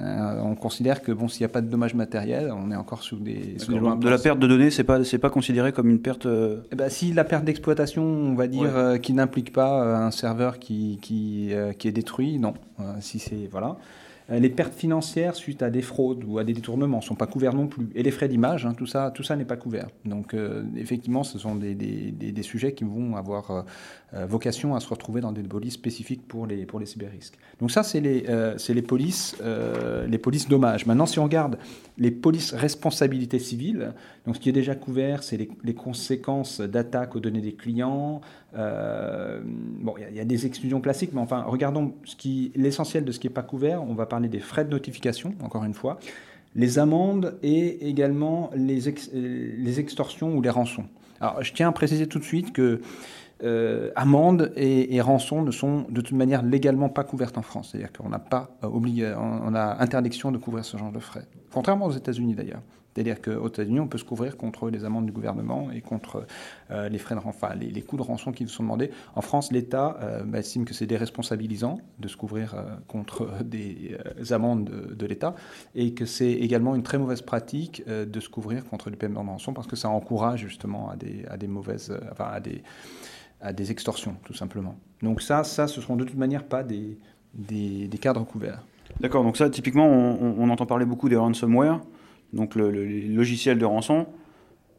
Euh, 0.00 0.40
on 0.42 0.54
considère 0.54 1.02
que 1.02 1.12
bon, 1.12 1.28
s'il 1.28 1.42
n'y 1.42 1.50
a 1.50 1.52
pas 1.52 1.60
de 1.60 1.68
dommages 1.68 1.94
matériels, 1.94 2.50
on 2.50 2.70
est 2.70 2.76
encore 2.76 3.02
sous 3.02 3.16
des. 3.16 3.56
de 3.68 4.08
la 4.08 4.18
perte 4.18 4.38
de 4.38 4.46
données, 4.46 4.70
c'est 4.70 4.84
pas 4.84 5.04
c'est 5.04 5.18
pas 5.18 5.28
considéré 5.28 5.72
comme 5.72 5.90
une 5.90 6.00
perte. 6.00 6.24
Euh, 6.24 6.62
eh 6.72 6.76
ben, 6.76 6.88
si 6.88 7.12
la 7.12 7.24
perte 7.24 7.44
d'exploitation, 7.44 8.02
on 8.02 8.34
va 8.34 8.46
dire, 8.46 8.74
euh, 8.74 8.96
qui 8.96 9.12
n'implique 9.12 9.52
pas 9.52 9.82
un 9.98 10.10
serveur 10.10 10.58
qui 10.58 10.98
qui, 11.02 11.52
qui 11.78 11.88
est 11.88 11.92
détruit, 11.92 12.38
non. 12.38 12.54
si 13.00 13.18
c'est 13.18 13.48
voilà. 13.50 13.76
Euh, 14.32 14.38
les 14.38 14.48
pertes 14.48 14.74
financières 14.74 15.34
suite 15.34 15.62
à 15.62 15.70
des 15.70 15.82
fraudes 15.82 16.24
ou 16.26 16.38
à 16.38 16.44
des 16.44 16.52
détournements 16.52 16.98
ne 16.98 17.02
sont 17.02 17.14
pas 17.14 17.26
couverts 17.26 17.54
non 17.54 17.66
plus. 17.66 17.88
Et 17.94 18.02
les 18.02 18.10
frais 18.10 18.28
d'image, 18.28 18.66
hein, 18.66 18.74
tout 18.74 18.86
ça, 18.86 19.10
tout 19.10 19.22
ça 19.22 19.36
n'est 19.36 19.44
pas 19.44 19.56
couvert. 19.56 19.88
Donc 20.04 20.34
euh, 20.34 20.64
effectivement, 20.76 21.22
ce 21.22 21.38
sont 21.38 21.54
des, 21.54 21.74
des, 21.74 22.42
sujets 22.42 22.72
qui 22.72 22.84
vont 22.84 23.16
avoir 23.16 23.64
euh, 24.14 24.26
vocation 24.26 24.74
à 24.74 24.80
se 24.80 24.88
retrouver 24.88 25.20
dans 25.20 25.32
des 25.32 25.42
polices 25.42 25.74
spécifiques 25.74 26.26
pour 26.26 26.46
les, 26.46 26.66
pour 26.66 26.80
les 26.80 26.86
cyberrisques. 26.86 27.38
Donc 27.60 27.70
ça, 27.70 27.82
c'est 27.82 28.00
les, 28.00 28.24
les, 28.68 28.82
polices, 28.82 29.36
les 30.08 30.18
polices 30.18 30.48
dommages. 30.48 30.86
Maintenant, 30.86 31.06
si 31.06 31.18
on 31.18 31.24
regarde 31.24 31.58
les 31.98 32.10
polices 32.10 32.52
responsabilité 32.52 33.38
civile, 33.38 33.92
donc 34.26 34.36
ce 34.36 34.40
qui 34.40 34.48
est 34.48 34.52
déjà 34.52 34.74
couvert, 34.74 35.22
c'est 35.22 35.36
les, 35.36 35.74
conséquences 35.74 36.60
d'attaques 36.60 37.16
aux 37.16 37.20
données 37.20 37.40
des 37.40 37.54
clients. 37.54 38.20
Bon, 38.54 39.94
il 40.10 40.16
y, 40.16 40.20
a 40.20 40.24
des 40.24 40.46
exclusions 40.46 40.80
classiques, 40.80 41.10
mais 41.12 41.20
enfin, 41.20 41.42
regardons 41.42 41.94
l'essentiel 42.54 43.04
de 43.04 43.12
ce 43.12 43.18
qui 43.18 43.26
n'est 43.26 43.32
pas 43.32 43.42
couvert. 43.42 43.82
On 43.82 43.94
va 43.94 44.06
parler 44.06 44.28
des 44.28 44.40
frais 44.40 44.64
de 44.64 44.70
notification, 44.70 45.34
encore 45.42 45.64
une 45.64 45.74
fois, 45.74 45.98
les 46.54 46.78
amendes 46.78 47.38
et 47.42 47.88
également 47.88 48.50
les, 48.54 48.80
les 49.12 49.80
extorsions 49.80 50.36
ou 50.36 50.42
les 50.42 50.50
rançons. 50.50 50.84
Alors, 51.20 51.42
je 51.42 51.52
tiens 51.52 51.68
à 51.68 51.72
préciser 51.72 52.06
tout 52.06 52.18
de 52.18 52.24
suite 52.24 52.52
que 52.52 52.80
euh, 53.44 53.90
amendes 53.96 54.52
et, 54.56 55.00
rançons 55.00 55.42
ne 55.42 55.50
sont 55.50 55.86
de 55.88 56.00
toute 56.00 56.16
manière 56.16 56.42
légalement 56.42 56.88
pas 56.88 57.02
couvertes 57.02 57.38
en 57.38 57.42
France. 57.42 57.70
C'est-à-dire 57.70 57.92
qu'on 57.92 58.08
n'a 58.08 58.20
pas 58.20 58.50
euh, 58.62 58.68
on 59.16 59.54
a 59.54 59.82
interdiction 59.82 60.30
de 60.30 60.38
couvrir 60.38 60.64
ce 60.64 60.76
genre 60.76 60.92
de 60.92 61.00
frais. 61.00 61.26
Contrairement 61.52 61.86
aux 61.86 61.92
États-Unis 61.92 62.34
d'ailleurs. 62.34 62.62
C'est-à-dire 62.94 63.22
qu'aux 63.22 63.48
États-Unis, 63.48 63.80
on 63.80 63.88
peut 63.88 63.98
se 63.98 64.04
couvrir 64.04 64.36
contre 64.36 64.68
les 64.68 64.84
amendes 64.84 65.06
du 65.06 65.12
gouvernement 65.12 65.70
et 65.70 65.80
contre 65.80 66.26
euh, 66.70 66.88
les 66.88 66.98
frais 66.98 67.14
de 67.14 67.20
enfin, 67.24 67.54
les, 67.54 67.82
coûts 67.82 67.96
de 67.96 68.02
rançon 68.02 68.32
qui 68.32 68.44
vous 68.44 68.50
sont 68.50 68.62
demandés. 68.62 68.90
En 69.14 69.22
France, 69.22 69.50
l'État 69.50 69.98
euh, 70.02 70.32
estime 70.34 70.64
que 70.64 70.74
c'est 70.74 70.86
déresponsabilisant 70.86 71.80
de 71.98 72.08
se 72.08 72.16
couvrir 72.16 72.54
euh, 72.54 72.62
contre 72.88 73.42
des 73.44 73.96
amendes 74.30 74.64
de, 74.64 75.06
l'État 75.06 75.34
et 75.74 75.94
que 75.94 76.06
c'est 76.06 76.32
également 76.32 76.74
une 76.74 76.82
très 76.82 76.98
mauvaise 76.98 77.22
pratique 77.22 77.82
de 77.86 78.20
se 78.20 78.28
couvrir 78.28 78.64
contre 78.64 78.88
les 78.88 78.96
paiements 78.96 79.24
de 79.24 79.30
rançon 79.30 79.52
parce 79.52 79.66
que 79.66 79.76
ça 79.76 79.88
encourage 79.88 80.40
justement 80.40 80.90
à 80.90 80.96
des, 80.96 81.48
mauvaises, 81.48 81.92
enfin, 82.10 82.30
à 83.40 83.52
des, 83.52 83.70
extorsions, 83.70 84.16
tout 84.24 84.34
simplement. 84.34 84.76
Donc 85.02 85.22
ça, 85.22 85.44
ça, 85.44 85.66
ce 85.66 85.80
seront 85.80 85.96
de 85.96 86.04
toute 86.04 86.16
manière 86.16 86.44
pas 86.44 86.62
des, 86.62 86.98
des, 87.34 87.98
cadres 88.00 88.24
couverts. 88.24 88.64
D'accord, 89.00 89.24
donc 89.24 89.36
ça, 89.36 89.50
typiquement, 89.50 89.86
on, 89.86 90.36
on 90.38 90.50
entend 90.50 90.66
parler 90.66 90.86
beaucoup 90.86 91.08
des 91.08 91.16
ransomware 91.16 91.80
donc 92.32 92.54
le, 92.54 92.70
logiciel 92.70 93.58
de 93.58 93.64
rançon. 93.64 94.06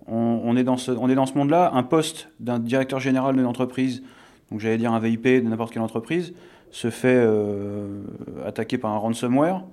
On, 0.06 0.58
est 0.58 0.66
dans 0.66 0.76
ce, 0.76 0.92
on 0.92 1.10
est 1.10 1.16
dans 1.16 1.26
ce 1.26 1.38
monde-là. 1.38 1.72
Un 1.74 1.84
poste 1.84 2.28
d'un 2.42 2.60
directeur 2.60 3.00
général 3.00 3.36
d'une 3.38 3.46
entreprise, 3.46 4.04
donc 4.52 4.60
j'allais 4.60 4.78
dire 4.78 4.92
un 4.92 5.00
VIP 5.00 5.24
de 5.24 5.48
n'importe 5.48 5.72
quelle 5.72 5.82
entreprise, 5.82 6.34
se 6.72 6.90
fait 6.90 7.16
euh, 7.16 8.02
attaquer 8.46 8.78
par 8.78 8.92
un 8.92 8.98
ransomware. 8.98 9.64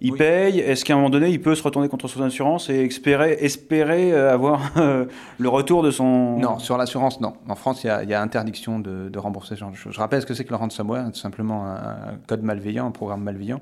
Il 0.00 0.12
paye. 0.12 0.60
Est-ce 0.60 0.84
qu'à 0.84 0.94
un 0.94 0.96
moment 0.96 1.10
donné, 1.10 1.30
il 1.30 1.40
peut 1.40 1.54
se 1.54 1.62
retourner 1.62 1.88
contre 1.88 2.06
son 2.06 2.22
assurance 2.22 2.70
et 2.70 2.84
espérer, 2.84 3.32
espérer 3.40 4.12
euh, 4.12 4.32
avoir 4.32 4.60
euh, 4.76 5.06
le 5.38 5.48
retour 5.48 5.82
de 5.82 5.90
son... 5.90 6.38
Non, 6.38 6.58
sur 6.58 6.76
l'assurance, 6.76 7.20
non. 7.20 7.34
En 7.48 7.56
France, 7.56 7.82
il 7.82 7.88
y 7.88 8.14
a, 8.14 8.22
interdiction 8.22 8.78
de, 8.78 9.18
rembourser 9.18 9.56
ce 9.56 9.60
genre 9.60 9.70
de 9.70 9.76
choses. 9.76 9.94
Je 9.94 9.98
rappelle 9.98 10.22
ce 10.22 10.26
que 10.26 10.34
c'est 10.34 10.44
que 10.44 10.50
le 10.50 10.56
ransomware, 10.56 11.10
tout 11.10 11.18
simplement 11.18 11.66
un, 11.66 12.18
code 12.28 12.42
malveillant, 12.42 12.86
un 12.86 12.92
programme 12.92 13.22
malveillant, 13.22 13.60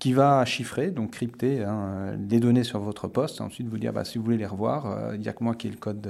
qui 0.00 0.12
va 0.12 0.44
chiffrer, 0.44 0.90
donc 0.90 1.12
crypter 1.12 1.62
hein, 1.62 2.14
des 2.18 2.40
données 2.40 2.64
sur 2.64 2.80
votre 2.80 3.06
poste, 3.06 3.40
et 3.40 3.42
ensuite 3.42 3.68
vous 3.68 3.78
dire, 3.78 3.92
bah, 3.92 4.04
si 4.04 4.18
vous 4.18 4.24
voulez 4.24 4.36
les 4.36 4.46
revoir, 4.46 4.86
euh, 4.86 5.12
il 5.14 5.20
n'y 5.20 5.28
a 5.28 5.32
que 5.32 5.44
moi 5.44 5.54
qui 5.54 5.68
ai 5.68 5.70
le 5.70 5.76
code 5.76 6.06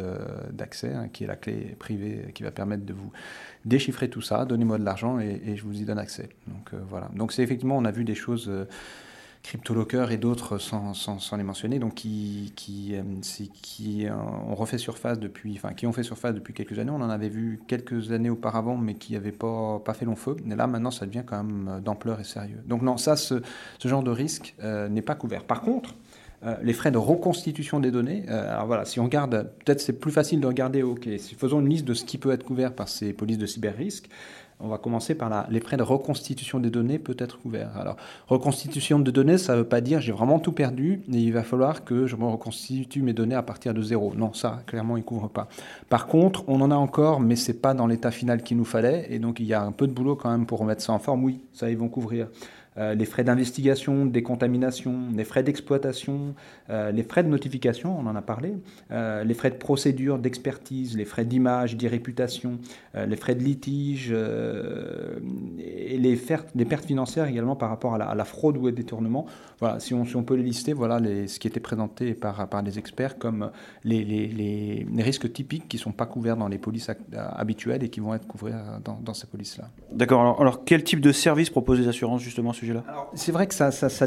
d'accès, 0.53 0.93
hein, 0.95 1.09
qui 1.13 1.25
est 1.25 1.27
la 1.27 1.37
clé 1.37 1.77
privée 1.79 2.33
qui 2.35 2.43
va 2.43 2.51
permettre 2.51 2.87
de 2.87 2.95
vous 2.95 3.13
déchiffrer 3.67 4.09
tout 4.09 4.23
ça, 4.23 4.47
donnez-moi 4.47 4.79
de 4.79 4.85
l'argent 4.85 5.19
et, 5.19 5.55
je 5.55 5.63
vous 5.63 5.81
y 5.81 5.85
donne 5.85 5.99
accès. 5.99 6.31
Donc 6.47 6.71
voilà. 6.89 7.11
Donc 7.15 7.33
c'est 7.33 7.43
effectivement, 7.43 7.77
on 7.77 7.85
a 7.85 7.91
vu 7.91 8.05
des 8.05 8.15
choses... 8.15 8.51
CryptoLocker 9.47 10.07
et 10.11 10.17
d'autres 10.17 10.59
sans, 10.59 11.37
les 11.37 11.45
mentionner, 11.45 11.79
donc 11.79 11.95
qui, 11.95 12.53
euh, 12.95 13.03
euh, 13.03 14.11
ont 14.49 14.55
refait 14.57 14.77
surface 14.77 15.21
depuis, 15.21 15.55
enfin 15.57 15.73
qui 15.73 15.87
ont 15.87 15.93
fait 15.93 16.03
surface 16.03 16.35
depuis 16.35 16.53
quelques 16.53 16.81
années. 16.81 16.91
On 16.91 17.01
en 17.01 17.11
avait 17.11 17.29
vu 17.29 17.61
quelques 17.69 18.11
années 18.11 18.29
auparavant, 18.29 18.77
mais 18.77 18.95
qui 18.95 19.13
n'avaient 19.13 19.31
pas, 19.31 19.81
fait 19.95 20.05
long 20.05 20.17
feu. 20.17 20.37
Et 20.45 20.57
là, 20.57 20.67
maintenant, 20.67 20.91
ça 20.91 21.07
devient 21.07 21.23
quand 21.25 21.45
même 21.45 21.69
euh, 21.69 21.81
d'ampleur 21.81 22.19
et 22.19 22.25
sérieux. 22.25 22.61
Donc 22.67 22.83
non, 22.83 22.97
ça, 22.97 23.15
ce 23.15 23.41
genre 23.85 24.03
de 24.03 24.11
risque 24.11 24.57
n'est 24.91 25.03
pas 25.03 25.15
couvert. 25.15 25.45
Par 25.45 25.61
contre, 25.61 25.95
les 26.63 26.73
frais 26.73 26.91
de 26.91 26.99
reconstitution 26.99 27.81
des 27.81 27.91
données. 27.91 28.25
alors 28.29 28.67
voilà, 28.67 28.85
si 28.85 29.01
on 29.01 29.05
regarde, 29.05 29.51
peut-être 29.65 29.81
c'est 29.81 29.95
plus 29.95 30.13
facile 30.13 30.41
de 30.41 30.47
regarder, 30.47 30.83
ok, 30.83 31.09
si 31.19 31.35
faisons 31.35 31.61
une 31.61 31.69
liste 31.69 31.85
de 31.85 31.95
ce 31.95 32.05
qui 32.05 32.19
peut 32.19 32.31
être 32.31 32.45
couvert 32.45 32.73
par 32.73 32.89
ces 32.89 33.13
polices 33.13 33.39
de 33.39 33.47
cyber-risque, 33.47 34.09
on 34.59 34.69
va 34.69 34.79
commencer 34.79 35.15
par 35.15 35.29
la, 35.29 35.47
les 35.51 35.61
frais 35.61 35.77
de 35.77 35.83
reconstitution 35.83 36.59
des 36.61 36.71
données 36.71 36.99
peut 36.99 37.17
être 37.19 37.39
couverts. 37.39 37.77
Alors, 37.77 37.97
reconstitution 38.27 38.99
de 38.99 39.11
données, 39.11 39.39
ça 39.39 39.53
ne 39.53 39.59
veut 39.59 39.69
pas 39.69 39.81
dire 39.81 40.01
j'ai 40.01 40.13
vraiment 40.13 40.39
tout 40.39 40.53
perdu 40.53 41.03
et 41.13 41.19
il 41.19 41.33
va 41.33 41.43
falloir 41.43 41.85
que 41.85 42.07
je 42.07 42.17
me 42.17 42.25
reconstitue 42.25 43.03
mes 43.03 43.13
données 43.13 43.35
à 43.35 43.43
partir 43.43 43.75
de 43.75 43.83
zéro. 43.83 44.15
Non, 44.17 44.33
ça, 44.33 44.63
clairement, 44.67 44.97
il 44.97 45.01
ne 45.01 45.05
couvre 45.05 45.29
pas. 45.29 45.49
Par 45.89 46.07
contre, 46.07 46.45
on 46.49 46.61
en 46.63 46.71
a 46.71 46.77
encore, 46.77 47.21
mais 47.21 47.37
ce 47.37 47.53
n'est 47.53 47.59
pas 47.59 47.75
dans 47.75 47.87
l'état 47.87 48.11
final 48.11 48.43
qu'il 48.43 48.57
nous 48.57 48.65
fallait. 48.65 49.07
Et 49.11 49.19
donc, 49.19 49.41
il 49.41 49.47
y 49.47 49.55
a 49.55 49.63
un 49.63 49.73
peu 49.73 49.87
de 49.87 49.93
boulot 49.93 50.17
quand 50.17 50.31
même 50.31 50.47
pour 50.47 50.59
remettre 50.59 50.83
ça 50.83 50.93
en 50.93 50.99
forme. 50.99 51.25
Oui, 51.25 51.41
ça, 51.53 51.71
ils 51.71 51.77
vont 51.77 51.89
couvrir. 51.89 52.29
Euh, 52.79 52.95
les 52.95 53.07
frais 53.07 53.25
d'investigation, 53.25 54.05
décontamination, 54.07 55.09
les 55.15 55.25
frais 55.25 55.43
d'exploitation, 55.43 56.35
euh, 56.69 56.91
les 56.91 57.03
frais 57.03 57.23
de 57.23 57.29
notification, 57.29 57.99
on 57.99 58.07
en 58.07 58.15
a 58.17 58.23
parlé, 58.23 58.55
euh, 58.91 59.25
les 59.25 59.35
frais 59.35 59.51
de 59.51 59.57
procédure, 59.57 60.19
d'expertise, 60.19 60.97
les 60.97 61.07
frais 61.07 61.25
d'image, 61.25 61.77
d'irréputation, 61.77 62.59
les 62.95 63.17
frais 63.17 63.35
de 63.35 63.43
litige, 63.43 64.15
et 65.59 65.99
les, 65.99 66.17
pertes 66.17 66.87
financières 66.87 67.27
également 67.27 67.57
par 67.57 67.69
rapport 67.69 67.95
à 67.95 68.15
la, 68.15 68.25
fraude 68.25 68.57
ou 68.57 68.69
au 68.69 68.71
détournement. 68.71 69.27
Voilà, 69.61 69.81
si 69.81 69.95
on, 69.95 70.23
peut 70.23 70.35
les 70.35 70.43
lister, 70.43 70.73
voilà 70.73 70.99
ce 71.27 71.39
qui 71.39 71.47
était 71.47 71.61
présenté 71.61 72.15
par, 72.15 72.49
par 72.49 72.63
les 72.63 72.79
experts 72.79 73.19
comme 73.19 73.51
les, 73.85 74.87
risques 74.99 75.33
typiques 75.33 75.69
qui 75.69 75.77
ne 75.77 75.83
sont 75.83 75.93
pas 75.93 76.07
couverts 76.07 76.37
dans 76.37 76.49
les 76.49 76.59
polices 76.59 76.91
habituelles 77.15 77.85
et 77.85 77.91
qui 77.91 78.01
vont 78.01 78.15
être 78.15 78.27
couverts 78.27 78.81
dans, 78.83 79.15
ces 79.15 79.27
polices-là. 79.27 79.69
D'accord. 79.93 80.21
Alors, 80.21 80.41
alors, 80.41 80.65
quel 80.65 80.83
type 80.83 81.01
de 81.01 81.13
service 81.13 81.51
proposent 81.51 81.81
les 81.81 81.89
assurances 81.89 82.23
justement 82.23 82.53
c'est 83.15 83.33
vrai 83.33 83.47
que 83.47 83.55
ça, 83.55 83.71
ça, 83.71 83.89
ça, 83.89 84.07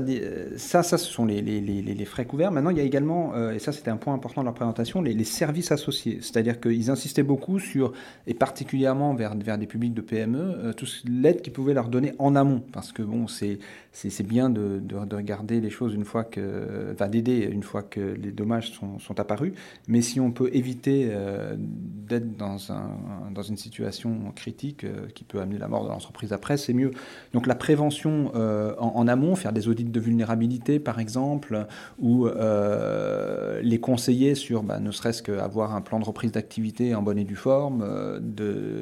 ça, 0.58 0.84
ce 0.84 0.98
sont 0.98 1.26
les, 1.26 2.06
frais 2.06 2.26
couverts. 2.26 2.52
Maintenant, 2.52 2.70
il 2.70 2.78
y 2.78 2.82
a 2.82 2.84
également, 2.84 3.34
euh, 3.36 3.54
et 3.54 3.60
ça 3.60 3.72
c'était 3.72 3.92
un 3.92 3.98
point 3.98 4.14
important 4.14 4.42
de 4.42 4.46
leur 4.46 4.54
présentation, 4.54 5.02
les, 5.02 5.24
services 5.24 5.72
associés. 5.72 6.20
C'est-à-dire 6.22 6.60
qu'ils 6.60 6.90
insistaient 6.90 7.24
beaucoup 7.24 7.60
sur, 7.60 7.94
et 8.28 8.34
particulièrement 8.34 9.14
vers, 9.14 9.36
vers 9.36 9.58
des 9.58 9.68
publics 9.68 9.94
de 9.94 10.02
PME, 10.02 10.40
euh, 10.40 10.74
l'aide 11.06 11.42
qu'ils 11.42 11.54
pouvaient 11.54 11.74
leur 11.74 11.90
donner 11.90 12.14
en 12.20 12.36
amont. 12.36 12.64
Parce 12.72 12.92
que 12.92 13.02
bon, 13.02 13.28
c'est 13.28 13.60
c'est 13.92 14.24
bien 14.26 14.50
de, 14.50 14.80
de, 14.80 15.16
regarder 15.16 15.60
les 15.60 15.72
choses 15.72 15.94
une 15.94 16.06
fois 16.06 16.24
que, 16.24 16.92
enfin 16.94 17.10
d'aider 17.10 17.40
une 17.52 17.64
fois 17.64 17.82
que 17.82 18.00
les 18.00 18.32
dommages 18.32 18.72
sont, 18.72 19.00
sont 19.00 19.20
apparus. 19.20 19.54
Mais 19.88 20.02
si 20.02 20.20
on 20.20 20.32
peut 20.32 20.50
éviter 20.54 21.10
euh, 21.12 21.56
d'être 21.58 22.38
dans, 22.38 22.72
un, 22.72 23.32
dans 23.34 23.42
une 23.42 23.58
situation 23.58 24.32
critique 24.36 24.86
qui 25.16 25.24
peut 25.24 25.42
amener 25.42 25.58
la 25.58 25.68
mort 25.68 25.84
de 25.84 25.90
l'entreprise 25.90 26.32
après, 26.34 26.56
c'est 26.56 26.74
mieux. 26.74 26.92
Donc 27.34 27.48
la 27.48 27.56
prévention 27.56 28.32
euh, 28.50 28.76
en, 28.78 29.08
amont, 29.08 29.36
faire 29.36 29.54
des 29.54 29.68
audits 29.68 29.84
de 29.84 30.00
vulnérabilité 30.00 30.80
par 30.80 31.00
exemple, 31.00 31.68
ou 32.00 32.28
euh, 32.28 33.62
les 33.62 33.80
conseiller 33.80 34.36
sur 34.36 34.64
bah, 34.64 34.80
ne 34.80 34.92
serait-ce 34.92 35.24
qu'avoir 35.24 35.76
un 35.76 35.82
plan 35.82 36.00
de 36.00 36.06
reprise 36.06 36.32
d'activité 36.32 36.96
en 36.96 37.02
bonne 37.02 37.18
et 37.18 37.24
due 37.24 37.36
forme, 37.36 37.84
euh, 37.84 38.20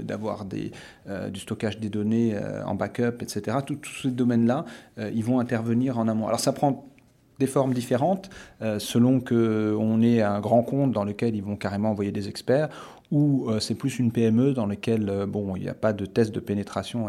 d'avoir 0.03 0.45
du 0.45 1.39
stockage 1.39 1.79
des 1.79 1.89
données 1.89 2.35
en 2.65 2.75
backup, 2.75 3.21
etc. 3.21 3.57
Tous 3.65 3.79
ces 4.01 4.11
domaines-là, 4.11 4.65
ils 5.13 5.23
vont 5.23 5.39
intervenir 5.39 5.97
en 5.97 6.07
amont. 6.07 6.27
Alors 6.27 6.39
ça 6.39 6.53
prend 6.53 6.87
des 7.39 7.47
formes 7.47 7.73
différentes, 7.73 8.29
selon 8.79 9.19
qu'on 9.19 10.01
est 10.01 10.21
un 10.21 10.39
grand 10.39 10.63
compte 10.63 10.91
dans 10.91 11.03
lequel 11.03 11.35
ils 11.35 11.43
vont 11.43 11.55
carrément 11.55 11.91
envoyer 11.91 12.11
des 12.11 12.27
experts, 12.27 12.69
ou 13.11 13.47
c'est 13.59 13.75
plus 13.75 13.99
une 13.99 14.11
PME 14.11 14.53
dans 14.53 14.65
laquelle 14.65 15.25
bon, 15.27 15.55
il 15.55 15.63
n'y 15.63 15.69
a 15.69 15.73
pas 15.73 15.93
de 15.93 16.05
test 16.05 16.33
de 16.33 16.39
pénétration, 16.39 17.07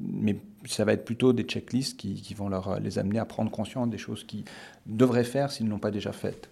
mais 0.00 0.36
ça 0.66 0.84
va 0.84 0.92
être 0.92 1.04
plutôt 1.04 1.32
des 1.32 1.44
checklists 1.44 1.96
qui, 1.96 2.14
qui 2.14 2.34
vont 2.34 2.48
leur, 2.48 2.80
les 2.80 2.98
amener 2.98 3.18
à 3.18 3.24
prendre 3.24 3.50
conscience 3.50 3.88
des 3.88 3.98
choses 3.98 4.24
qu'ils 4.24 4.44
devraient 4.86 5.24
faire 5.24 5.50
s'ils 5.50 5.66
ne 5.66 5.70
l'ont 5.70 5.78
pas 5.78 5.90
déjà 5.90 6.12
faites. 6.12 6.48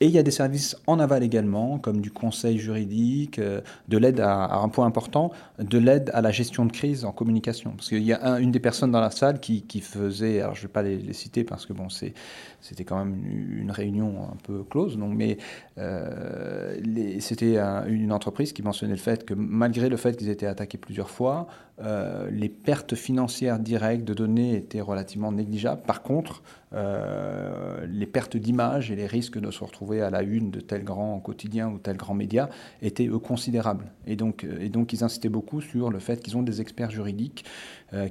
Et 0.00 0.06
il 0.06 0.12
y 0.12 0.18
a 0.18 0.22
des 0.22 0.30
services 0.30 0.76
en 0.86 0.98
aval 1.00 1.22
également, 1.22 1.78
comme 1.78 2.02
du 2.02 2.10
conseil 2.10 2.58
juridique, 2.58 3.38
euh, 3.38 3.62
de 3.88 3.96
l'aide 3.96 4.20
à, 4.20 4.58
un 4.58 4.68
point 4.68 4.84
important, 4.84 5.32
de 5.58 5.78
l'aide 5.78 6.10
à 6.12 6.20
la 6.20 6.30
gestion 6.30 6.66
de 6.66 6.72
crise 6.72 7.06
en 7.06 7.12
communication. 7.12 7.70
Parce 7.70 7.88
qu'il 7.88 8.02
y 8.02 8.12
a 8.12 8.38
une 8.38 8.50
des 8.50 8.60
personnes 8.60 8.90
dans 8.90 9.00
la 9.00 9.10
salle 9.10 9.40
qui, 9.40 9.62
faisait, 9.80 10.42
alors 10.42 10.54
je 10.54 10.60
ne 10.60 10.66
vais 10.66 10.72
pas 10.72 10.82
les, 10.82 11.12
citer 11.14 11.44
parce 11.44 11.64
que 11.64 11.72
bon, 11.72 11.88
c'était 11.88 12.84
quand 12.84 12.98
même 12.98 13.24
une, 13.24 13.70
réunion 13.70 14.24
un 14.30 14.36
peu 14.44 14.64
close, 14.64 14.98
donc, 14.98 15.14
mais 15.14 15.38
euh, 15.78 16.76
c'était 17.20 17.58
une 17.88 18.12
entreprise 18.12 18.52
qui 18.52 18.62
mentionnait 18.62 18.94
le 18.94 18.98
fait 18.98 19.24
que 19.24 19.34
malgré 19.34 19.88
le 19.88 19.96
fait 19.96 20.16
qu'ils 20.16 20.28
étaient 20.28 20.46
attaqués 20.46 20.78
plusieurs 20.78 21.10
fois, 21.10 21.46
euh, 21.82 22.30
les 22.30 22.48
pertes 22.48 22.94
financières 22.94 23.58
directes 23.58 24.04
de 24.04 24.14
données 24.14 24.56
étaient 24.56 24.80
relativement 24.80 25.30
négligeables. 25.30 25.82
Par 25.82 26.02
contre, 26.02 26.42
euh, 26.76 27.86
les 27.88 28.06
pertes 28.06 28.36
d'image 28.36 28.90
et 28.90 28.96
les 28.96 29.06
risques 29.06 29.38
de 29.38 29.50
se 29.50 29.64
retrouver 29.64 30.02
à 30.02 30.10
la 30.10 30.22
une 30.22 30.50
de 30.50 30.60
tel 30.60 30.84
grand 30.84 31.18
quotidien 31.20 31.68
ou 31.68 31.78
tel 31.78 31.96
grand 31.96 32.14
média 32.14 32.48
étaient 32.82 33.06
eux 33.06 33.18
considérables. 33.18 33.86
Et 34.06 34.16
donc, 34.16 34.44
euh, 34.44 34.58
et 34.60 34.68
donc 34.68 34.92
ils 34.92 35.02
insistaient 35.02 35.28
beaucoup 35.28 35.60
sur 35.60 35.90
le 35.90 35.98
fait 35.98 36.22
qu'ils 36.22 36.36
ont 36.36 36.42
des 36.42 36.60
experts 36.60 36.90
juridiques 36.90 37.44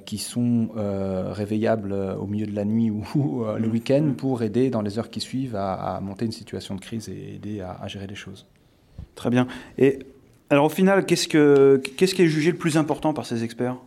qui 0.05 0.19
sont 0.19 0.69
réveillables 0.73 1.91
au 1.91 2.27
milieu 2.27 2.45
de 2.45 2.55
la 2.55 2.63
nuit 2.63 2.89
ou, 2.89 3.03
le 3.59 3.67
week-end 3.67 4.13
pour 4.17 4.41
aider 4.41 4.69
dans 4.69 4.81
les 4.81 4.97
heures 4.97 5.09
qui 5.09 5.19
suivent 5.19 5.57
à, 5.57 5.99
monter 6.01 6.25
une 6.25 6.31
situation 6.31 6.75
de 6.75 6.79
crise 6.79 7.09
et 7.09 7.35
aider 7.35 7.59
à, 7.59 7.71
à 7.81 7.87
gérer 7.89 8.07
les 8.07 8.15
choses. 8.15 8.45
Très 9.15 9.29
bien. 9.29 9.47
Et 9.77 9.99
alors 10.49 10.65
au 10.65 10.69
final, 10.69 11.05
qu'est-ce, 11.05 11.27
que, 11.27 11.81
qu'est-ce 11.97 12.15
qui 12.15 12.21
est 12.21 12.27
jugé 12.27 12.51
le 12.51 12.57
plus 12.57 12.77
important 12.77 13.13
par 13.13 13.25
ces 13.25 13.43
experts? 13.43 13.77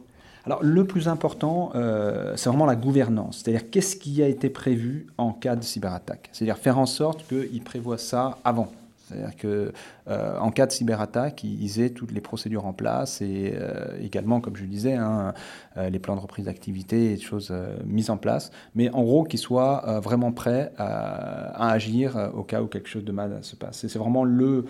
Alors 0.49 0.63
le 0.63 0.87
plus 0.87 1.09
important, 1.09 1.73
euh, 1.75 2.33
c'est 2.37 2.49
vraiment 2.49 2.65
la 2.65 2.75
gouvernance, 2.75 3.43
c'est-à-dire 3.45 3.69
qu'est-ce 3.69 3.97
qui 3.97 4.23
a 4.23 4.29
été 4.29 4.49
prévu 4.49 5.07
en 5.19 5.33
cas 5.33 5.57
de 5.57 5.63
cyberattaque, 5.63 6.31
c'est-à-dire 6.33 6.57
faire 6.57 6.79
en 6.79 6.87
sorte 6.87 7.29
qu'ils 7.29 7.63
prévoient 7.63 7.99
ça 7.99 8.39
avant. 8.45 8.73
C'est-à-dire 9.07 9.37
qu'en 9.37 10.09
euh, 10.11 10.51
cas 10.53 10.65
de 10.65 10.73
cyberattaque, 10.73 11.45
ils 11.45 11.83
aient 11.83 11.91
toutes 11.91 12.13
les 12.13 12.23
procédures 12.23 12.65
en 12.65 12.73
place 12.73 13.21
et 13.21 13.53
euh, 13.57 13.99
également, 14.01 14.41
comme 14.41 14.57
je 14.57 14.63
le 14.63 14.69
disais, 14.69 14.95
hein, 14.95 15.35
les 15.77 15.99
plans 15.99 16.17
de 16.17 16.21
reprise 16.21 16.47
d'activité 16.47 17.13
et 17.13 17.17
des 17.17 17.21
choses 17.21 17.53
mises 17.85 18.09
en 18.09 18.17
place. 18.17 18.51
Mais 18.75 18.89
en 18.91 19.03
gros, 19.03 19.25
qu'ils 19.25 19.39
soient 19.39 20.01
vraiment 20.03 20.33
prêts 20.33 20.73
à, 20.79 21.71
agir 21.73 22.31
au 22.35 22.43
cas 22.43 22.63
où 22.63 22.69
quelque 22.69 22.89
chose 22.89 23.05
de 23.05 23.13
mal 23.13 23.39
se 23.43 23.55
passe. 23.55 23.87
C'est 23.87 23.99
vraiment 23.99 24.25
le, 24.25 24.65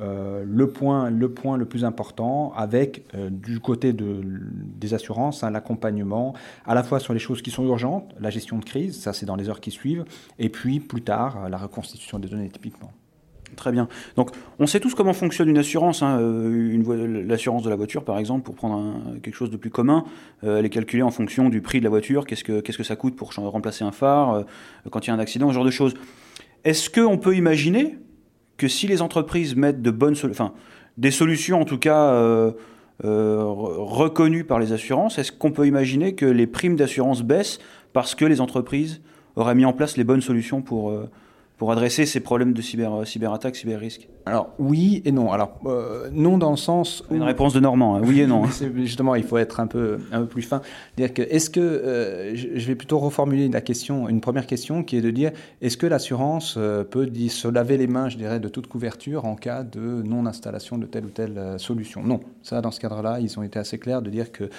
euh, 0.00 0.44
le, 0.44 0.68
point, 0.70 1.08
le 1.08 1.30
point 1.30 1.56
le 1.56 1.66
plus 1.66 1.84
important 1.84 2.52
avec 2.56 3.04
euh, 3.14 3.30
du 3.30 3.60
côté 3.60 3.92
de, 3.92 4.22
des 4.24 4.92
assurances 4.92 5.44
hein, 5.44 5.50
l'accompagnement 5.50 6.34
à 6.66 6.74
la 6.74 6.82
fois 6.82 6.98
sur 6.98 7.12
les 7.12 7.20
choses 7.20 7.42
qui 7.42 7.52
sont 7.52 7.64
urgentes, 7.64 8.12
la 8.18 8.30
gestion 8.30 8.58
de 8.58 8.64
crise, 8.64 9.00
ça 9.00 9.12
c'est 9.12 9.24
dans 9.24 9.36
les 9.36 9.48
heures 9.48 9.60
qui 9.60 9.70
suivent, 9.70 10.04
et 10.40 10.48
puis 10.48 10.80
plus 10.80 11.02
tard 11.02 11.48
la 11.48 11.58
reconstitution 11.58 12.18
des 12.18 12.26
données 12.26 12.48
typiquement. 12.48 12.90
Très 13.54 13.70
bien. 13.70 13.86
Donc, 14.16 14.30
on 14.58 14.66
sait 14.66 14.80
tous 14.80 14.96
comment 14.96 15.12
fonctionne 15.12 15.48
une 15.48 15.58
assurance. 15.58 16.02
Hein. 16.02 16.18
Euh, 16.18 17.22
l'assurance 17.24 17.62
de 17.62 17.70
la 17.70 17.76
voiture, 17.76 18.04
par 18.04 18.18
exemple, 18.18 18.42
pour 18.42 18.56
prendre 18.56 19.20
quelque 19.22 19.36
chose 19.36 19.50
de 19.50 19.56
plus 19.56 19.70
commun, 19.70 20.02
elle 20.42 20.64
est 20.64 20.70
calculée 20.70 21.04
en 21.04 21.12
fonction 21.12 21.48
du 21.50 21.60
prix 21.60 21.78
de 21.78 21.84
la 21.84 21.90
voiture. 21.90 22.26
Qu'est-ce 22.26 22.42
que, 22.42 22.60
qu'est-ce 22.60 22.78
que 22.78 22.82
ça 22.82 22.96
coûte 22.96 23.14
pour 23.14 23.32
remplacer 23.32 23.84
un 23.84 23.92
phare 23.92 24.44
quand 24.90 25.06
il 25.06 25.10
y 25.10 25.12
a 25.12 25.14
un 25.14 25.20
accident, 25.20 25.50
ce 25.50 25.54
genre 25.54 25.64
de 25.64 25.70
choses. 25.70 25.94
Est-ce 26.64 26.90
qu'on 26.90 27.16
peut 27.16 27.36
imaginer 27.36 27.96
que 28.56 28.68
si 28.68 28.86
les 28.86 29.02
entreprises 29.02 29.56
mettent 29.56 29.82
de 29.82 29.90
bonnes 29.90 30.16
enfin, 30.30 30.52
des 30.96 31.10
solutions 31.10 31.60
en 31.60 31.64
tout 31.64 31.78
cas 31.78 32.12
euh, 32.12 32.52
euh, 33.04 33.42
reconnues 33.44 34.44
par 34.44 34.58
les 34.58 34.72
assurances, 34.72 35.18
est-ce 35.18 35.32
qu'on 35.32 35.50
peut 35.50 35.66
imaginer 35.66 36.14
que 36.14 36.26
les 36.26 36.46
primes 36.46 36.76
d'assurance 36.76 37.22
baissent 37.22 37.58
parce 37.92 38.14
que 38.14 38.24
les 38.24 38.40
entreprises 38.40 39.00
auraient 39.36 39.54
mis 39.54 39.64
en 39.64 39.72
place 39.72 39.96
les 39.96 40.04
bonnes 40.04 40.20
solutions 40.20 40.62
pour, 40.62 40.90
euh, 40.90 41.10
pour 41.64 41.72
adresser 41.72 42.04
ces 42.04 42.20
problèmes 42.20 42.52
de 42.52 42.60
cyber, 42.60 43.06
cyberattaque, 43.06 43.56
cyber-risque 43.56 44.06
Alors 44.26 44.50
oui 44.58 45.00
et 45.06 45.12
non. 45.12 45.32
Alors 45.32 45.60
euh, 45.64 46.10
non 46.12 46.36
dans 46.36 46.50
le 46.50 46.58
sens 46.58 47.02
où... 47.08 47.14
Une 47.14 47.22
réponse 47.22 47.54
de 47.54 47.60
Normand, 47.60 47.96
hein. 47.96 48.02
oui 48.04 48.20
et 48.20 48.26
non. 48.26 48.44
justement, 48.74 49.14
il 49.14 49.24
faut 49.24 49.38
être 49.38 49.60
un 49.60 49.66
peu, 49.66 49.96
un 50.12 50.20
peu 50.20 50.26
plus 50.26 50.42
fin. 50.42 50.60
Dire 50.98 51.14
que 51.14 51.22
est-ce 51.22 51.48
que 51.48 51.60
euh, 51.60 52.36
je 52.36 52.66
vais 52.66 52.74
plutôt 52.74 52.98
reformuler 52.98 53.48
la 53.48 53.62
question, 53.62 54.10
une 54.10 54.20
première 54.20 54.46
question 54.46 54.84
qui 54.84 54.98
est 54.98 55.00
de 55.00 55.10
dire 55.10 55.32
est-ce 55.62 55.78
que 55.78 55.86
l'assurance 55.86 56.56
euh, 56.58 56.84
peut 56.84 57.10
se 57.30 57.48
laver 57.48 57.78
les 57.78 57.86
mains, 57.86 58.10
je 58.10 58.18
dirais, 58.18 58.40
de 58.40 58.48
toute 58.48 58.66
couverture 58.66 59.24
en 59.24 59.34
cas 59.34 59.62
de 59.62 60.02
non-installation 60.02 60.76
de 60.76 60.84
telle 60.84 61.06
ou 61.06 61.10
telle 61.10 61.54
solution? 61.56 62.02
Non, 62.02 62.20
ça 62.42 62.60
dans 62.60 62.72
ce 62.72 62.80
cadre-là, 62.80 63.20
ils 63.20 63.38
ont 63.38 63.42
été 63.42 63.58
assez 63.58 63.78
clairs 63.78 64.02
de 64.02 64.10
dire 64.10 64.32
que 64.32 64.50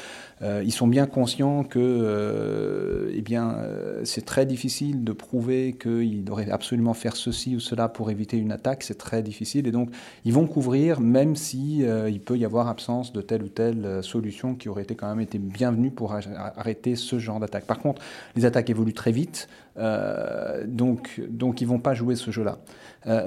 ils 0.41 0.73
sont 0.73 0.87
bien 0.87 1.05
conscients 1.05 1.63
que 1.63 3.11
eh 3.13 3.21
bien 3.21 3.57
c'est 4.03 4.25
très 4.25 4.47
difficile 4.47 5.03
de 5.03 5.11
prouver 5.11 5.77
qu'il 5.79 6.25
aurait 6.31 6.49
absolument 6.49 6.94
faire 6.95 7.15
ceci 7.15 7.55
ou 7.55 7.59
cela 7.59 7.87
pour 7.89 8.09
éviter 8.09 8.37
une 8.37 8.51
attaque, 8.51 8.83
c'est 8.83 8.97
très 8.97 9.21
difficile. 9.21 9.67
Et 9.67 9.71
donc, 9.71 9.89
ils 10.23 10.33
vont 10.33 10.47
couvrir, 10.47 10.99
même 10.99 11.35
si 11.35 11.83
euh, 11.83 12.09
il 12.09 12.19
peut 12.19 12.37
y 12.37 12.45
avoir 12.45 12.67
absence 12.67 13.13
de 13.13 13.21
telle 13.21 13.43
ou 13.43 13.49
telle 13.49 13.85
euh, 13.85 14.01
solution 14.01 14.55
qui 14.55 14.69
aurait 14.69 14.83
été 14.83 14.95
quand 14.95 15.07
même 15.07 15.21
été 15.21 15.37
bienvenue 15.37 15.91
pour 15.91 16.13
arrêter 16.13 16.95
ce 16.95 17.19
genre 17.19 17.39
d'attaque. 17.39 17.65
Par 17.65 17.79
contre, 17.79 18.01
les 18.35 18.45
attaques 18.45 18.69
évoluent 18.69 18.93
très 18.93 19.11
vite, 19.11 19.47
donc, 19.77 21.21
donc 21.29 21.61
ils 21.61 21.67
vont 21.67 21.79
pas 21.79 21.93
jouer 21.93 22.15
ce 22.15 22.31
jeu-là. 22.31 22.59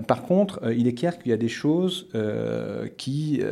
par 0.02 0.22
contre, 0.22 0.60
il 0.72 0.86
est 0.86 0.94
clair 0.94 1.18
qu'il 1.18 1.30
y 1.30 1.34
a 1.34 1.38
des 1.38 1.48
choses 1.48 2.08
qui, 2.96 3.42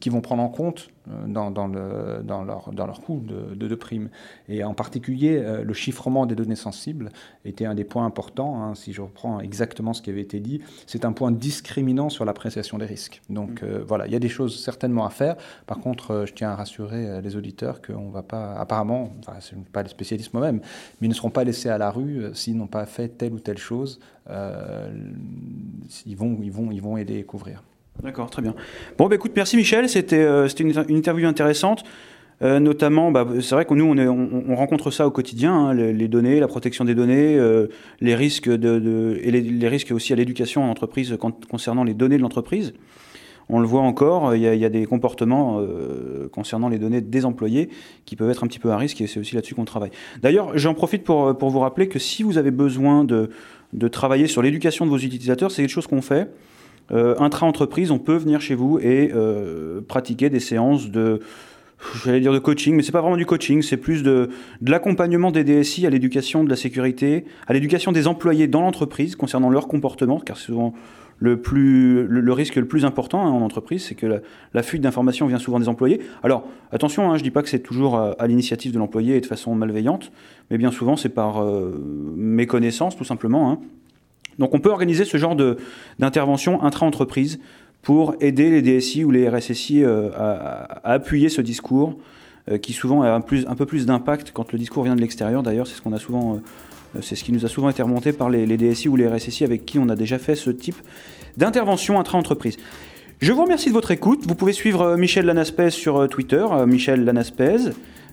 qui 0.00 0.08
vont 0.08 0.20
prendre 0.20 0.42
en 0.42 0.48
compte 0.48 0.88
dans, 1.26 1.50
dans, 1.50 1.68
le, 1.68 2.22
dans, 2.24 2.42
leur, 2.42 2.72
dans 2.72 2.86
leur 2.86 3.00
coût 3.00 3.22
de, 3.24 3.54
de, 3.54 3.74
prime. 3.74 4.08
Et 4.48 4.64
en 4.64 4.74
particulier, 4.74 5.44
le 5.62 5.74
chiffrement 5.74 6.26
des 6.26 6.34
données 6.34 6.56
sensibles 6.56 7.10
était 7.44 7.66
un 7.66 7.74
des 7.74 7.84
points 7.84 8.06
importants. 8.06 8.62
Hein, 8.62 8.74
si 8.74 8.92
je 8.92 9.02
reprends 9.02 9.40
exactement 9.40 9.92
ce 9.92 10.02
qui 10.02 10.10
avait 10.10 10.22
été 10.22 10.40
dit, 10.40 10.60
c'est 10.86 11.04
un 11.04 11.12
point 11.12 11.32
discriminant 11.32 12.08
sur 12.08 12.24
l'appréciation 12.24 12.78
des 12.78 12.86
risques. 12.86 13.22
Donc 13.30 13.62
mm. 13.62 13.64
euh, 13.64 13.84
voilà, 13.86 14.06
il 14.06 14.12
y 14.12 14.16
a 14.16 14.18
des 14.18 14.28
choses 14.28 14.62
certainement 14.62 15.06
à 15.06 15.10
faire. 15.10 15.36
Par 15.66 15.78
contre, 15.78 16.10
euh, 16.10 16.26
je 16.26 16.34
tiens 16.34 16.50
à 16.50 16.56
rassurer 16.56 17.08
euh, 17.08 17.20
les 17.20 17.36
auditeurs 17.36 17.80
qu'on 17.82 18.10
va 18.10 18.22
pas, 18.22 18.54
apparemment, 18.54 19.10
enfin, 19.20 19.40
ce 19.40 19.54
pas 19.72 19.82
les 19.82 19.88
spécialistes 19.88 20.32
moi-même, 20.32 20.60
mais 21.00 21.06
ils 21.06 21.10
ne 21.10 21.14
seront 21.14 21.30
pas 21.30 21.44
laissés 21.44 21.68
à 21.68 21.78
la 21.78 21.90
rue 21.90 22.05
s'ils 22.34 22.56
n'ont 22.56 22.66
pas 22.66 22.86
fait 22.86 23.08
telle 23.08 23.32
ou 23.32 23.40
telle 23.40 23.58
chose. 23.58 24.00
ils, 24.28 26.16
vont, 26.16 26.38
ils, 26.42 26.52
vont, 26.52 26.70
ils 26.70 26.82
vont 26.82 26.96
aider 26.96 27.18
et 27.18 27.24
couvrir. 27.24 27.62
D'accord, 28.02 28.30
très 28.30 28.42
bien. 28.42 28.54
Bon, 28.98 29.08
bah, 29.08 29.14
écoute, 29.14 29.32
merci 29.34 29.56
Michel, 29.56 29.88
c'était 29.88 30.24
une, 30.24 30.84
une 30.88 30.96
interview 30.96 31.26
intéressante. 31.26 31.84
Euh, 32.42 32.60
notamment, 32.60 33.10
bah, 33.10 33.26
c'est 33.40 33.54
vrai 33.54 33.64
que 33.64 33.72
nous, 33.72 33.84
on, 33.84 33.96
on, 33.98 34.54
rencontre 34.56 34.90
ça 34.90 35.06
au 35.06 35.10
quotidien, 35.10 35.54
hein, 35.54 35.74
les, 35.74 36.08
données, 36.08 36.38
la 36.38 36.48
protection 36.48 36.84
des 36.84 36.94
données, 36.94 37.36
euh, 37.36 37.68
les 38.00 38.14
risques 38.14 38.50
de, 38.50 39.18
et 39.22 39.30
les, 39.30 39.68
risques 39.68 39.90
aussi 39.90 40.12
à 40.12 40.16
l'éducation 40.16 40.62
en 40.62 40.68
entreprise 40.68 41.16
concernant 41.48 41.82
les 41.82 41.94
données 41.94 42.18
de 42.18 42.22
l'entreprise. 42.22 42.74
On 43.48 43.60
le 43.60 43.66
voit 43.66 43.82
encore, 43.82 44.34
il 44.34 44.42
y 44.42 44.64
a, 44.64 44.68
des 44.68 44.86
comportements 44.86 45.60
euh, 45.60 46.28
concernant 46.32 46.68
les 46.68 46.78
données 46.78 47.00
des 47.00 47.24
employés 47.24 47.68
qui 48.04 48.16
peuvent 48.16 48.30
être 48.30 48.42
un 48.42 48.48
petit 48.48 48.58
peu 48.58 48.70
à 48.70 48.76
risque 48.76 49.00
et 49.00 49.06
c'est 49.06 49.20
aussi 49.20 49.36
là-dessus 49.36 49.54
qu'on 49.54 49.64
travaille. 49.64 49.90
D'ailleurs, 50.20 50.58
j'en 50.58 50.74
profite 50.74 51.04
pour, 51.04 51.36
pour 51.38 51.50
vous 51.50 51.60
rappeler 51.60 51.88
que 51.88 52.00
si 52.00 52.24
vous 52.24 52.38
avez 52.38 52.50
besoin 52.50 53.04
de, 53.04 53.30
travailler 53.92 54.26
sur 54.26 54.42
l'éducation 54.42 54.84
de 54.84 54.90
vos 54.90 54.98
utilisateurs, 54.98 55.50
c'est 55.50 55.62
quelque 55.62 55.70
chose 55.70 55.86
qu'on 55.86 56.02
fait. 56.02 56.28
Euh, 56.92 57.14
intra-entreprise, 57.18 57.90
on 57.90 57.98
peut 57.98 58.16
venir 58.16 58.40
chez 58.40 58.54
vous 58.56 58.78
et 58.80 59.12
pratiquer 59.86 60.28
des 60.28 60.40
séances 60.40 60.90
de 60.90 61.20
j'allais 62.04 62.20
dire 62.20 62.32
de 62.32 62.38
coaching, 62.38 62.74
mais 62.74 62.82
c'est 62.82 62.92
pas 62.92 63.00
vraiment 63.00 63.16
du 63.16 63.26
coaching, 63.26 63.62
c'est 63.62 63.76
plus 63.76 64.02
de, 64.02 64.30
de 64.60 64.70
l'accompagnement 64.70 65.30
des 65.30 65.44
DSI 65.44 65.86
à 65.86 65.90
l'éducation 65.90 66.42
de 66.42 66.48
la 66.50 66.56
sécurité, 66.56 67.26
à 67.46 67.52
l'éducation 67.52 67.92
des 67.92 68.06
employés 68.06 68.46
dans 68.46 68.62
l'entreprise 68.62 69.14
concernant 69.14 69.50
leur 69.50 69.68
comportement, 69.68 70.18
car 70.18 70.36
souvent 70.36 70.74
le, 71.18 71.40
plus, 71.40 72.06
le, 72.06 72.32
risque 72.32 72.56
le 72.56 72.66
plus 72.66 72.84
important 72.84 73.24
hein, 73.24 73.30
en 73.30 73.40
entreprise, 73.40 73.84
c'est 73.84 73.94
que 73.94 74.20
la, 74.52 74.62
fuite 74.62 74.82
d'informations 74.82 75.26
vient 75.26 75.38
souvent 75.38 75.58
des 75.58 75.68
employés. 75.68 76.00
Alors 76.22 76.46
attention, 76.72 77.10
hein, 77.10 77.16
je 77.16 77.22
dis 77.22 77.30
pas 77.30 77.42
que 77.42 77.48
c'est 77.48 77.60
toujours 77.60 77.96
à, 77.96 78.26
l'initiative 78.26 78.72
de 78.72 78.78
l'employé 78.78 79.16
et 79.16 79.20
de 79.20 79.26
façon 79.26 79.54
malveillante, 79.54 80.12
mais 80.50 80.58
bien 80.58 80.70
souvent 80.70 80.96
c'est 80.96 81.08
par 81.08 81.42
euh, 81.42 81.82
méconnaissance 82.16 82.96
tout 82.96 83.04
simplement. 83.04 83.50
Hein. 83.50 83.58
Donc 84.38 84.54
on 84.54 84.60
peut 84.60 84.70
organiser 84.70 85.04
ce 85.04 85.16
genre 85.16 85.36
d'intervention 85.98 86.62
intra-entreprise 86.62 87.38
pour 87.80 88.14
aider 88.20 88.50
les 88.50 88.62
DSI 88.62 89.04
ou 89.04 89.10
les 89.10 89.28
RSSI 89.28 89.84
euh, 89.84 90.10
à, 90.14 90.92
appuyer 90.92 91.30
ce 91.30 91.40
discours 91.40 91.96
euh, 92.50 92.58
qui 92.58 92.74
souvent 92.74 93.02
a 93.02 93.10
un, 93.10 93.20
plus, 93.22 93.46
un 93.48 93.54
peu 93.54 93.64
plus 93.64 93.86
d'impact 93.86 94.32
quand 94.32 94.52
le 94.52 94.58
discours 94.58 94.84
vient 94.84 94.96
de 94.96 95.00
l'extérieur. 95.00 95.42
D'ailleurs, 95.42 95.66
c'est 95.66 95.76
ce 95.76 95.82
qu'on 95.82 95.92
a 95.92 95.98
souvent, 95.98 96.40
c'est 97.02 97.16
ce 97.16 97.24
qui 97.24 97.32
nous 97.32 97.44
a 97.44 97.48
souvent 97.48 97.68
été 97.68 97.82
remonté 97.82 98.12
par 98.12 98.30
les, 98.30 98.56
DSI 98.56 98.88
ou 98.88 98.96
les 98.96 99.08
RSSI 99.08 99.44
avec 99.44 99.64
qui 99.64 99.78
on 99.78 99.88
a 99.88 99.96
déjà 99.96 100.18
fait 100.18 100.34
ce 100.34 100.50
type 100.50 100.76
d'intervention 101.36 101.98
intra-entreprise. 101.98 102.56
Je 103.20 103.32
vous 103.32 103.42
remercie 103.42 103.68
de 103.68 103.74
votre 103.74 103.90
écoute. 103.90 104.26
Vous 104.26 104.34
pouvez 104.34 104.52
suivre 104.52 104.96
Michel 104.96 105.24
Lanaspez 105.26 105.70
sur 105.70 106.08
Twitter, 106.08 106.44
Michel 106.66 107.04
Lanaspez. 107.04 107.72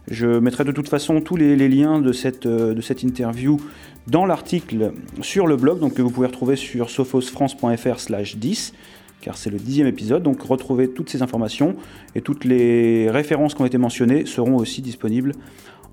Je 0.09 0.27
mettrai 0.27 0.63
de 0.65 0.71
toute 0.71 0.89
façon 0.89 1.21
tous 1.21 1.35
les, 1.35 1.55
liens 1.69 1.99
de 1.99 2.11
cette, 2.11 2.45
interview 3.03 3.59
dans 4.07 4.25
l'article 4.25 4.91
sur 5.21 5.47
le 5.47 5.55
blog, 5.55 5.79
donc 5.79 5.93
que 5.93 6.01
vous 6.01 6.09
pouvez 6.09 6.27
retrouver 6.27 6.55
sur 6.55 6.89
sophosfrance.fr/slash 6.89 8.37
10 8.37 8.73
car 9.21 9.37
c'est 9.37 9.49
le 9.49 9.57
dixième 9.57 9.87
épisode. 9.87 10.21
Donc 10.21 10.41
retrouvez 10.41 10.89
toutes 10.89 11.09
ces 11.09 11.21
informations 11.21 11.75
et 12.13 12.21
toutes 12.21 12.43
les 12.43 13.09
références 13.09 13.55
qui 13.55 13.61
ont 13.61 13.65
été 13.65 13.77
mentionnées 13.77 14.25
seront 14.25 14.57
aussi 14.57 14.81
disponibles 14.81 15.31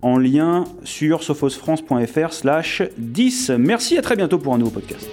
en 0.02 0.18
lien 0.18 0.64
sur 0.84 1.22
sophosfrance.fr 1.22 2.32
slash 2.32 2.82
10. 2.98 3.50
Merci, 3.58 3.98
à 3.98 4.02
très 4.02 4.16
bientôt 4.16 4.38
pour 4.38 4.54
un 4.54 4.58
nouveau 4.58 4.70
podcast. 4.70 5.06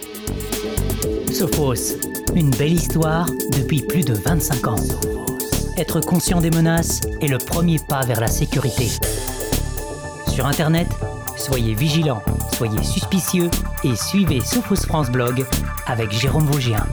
Sophos, 1.32 1.98
une 2.36 2.50
belle 2.52 2.74
histoire 2.74 3.28
depuis 3.58 3.82
plus 3.82 4.04
de 4.04 4.14
25 4.14 4.68
ans. 4.68 4.76
Être 5.78 6.00
conscient 6.00 6.42
des 6.42 6.50
menaces 6.50 7.02
est 7.22 7.28
le 7.28 7.38
premier 7.38 7.78
pas 7.88 8.02
vers 8.06 8.20
la 8.20 8.28
sécurité. 8.28 8.88
Sur 10.28 10.48
Internet, 10.48 10.88
soyez 11.36 11.74
vigilants, 11.74 12.24
soyez 12.54 12.84
suspicieux 12.84 13.50
et 13.84 13.96
suivez 13.96 14.40
Sophos 14.40 14.88
France 14.88 15.12
Blog 15.12 15.46
avec 15.86 16.12
Jérôme 16.12 16.46
Vaugien. 16.46 16.84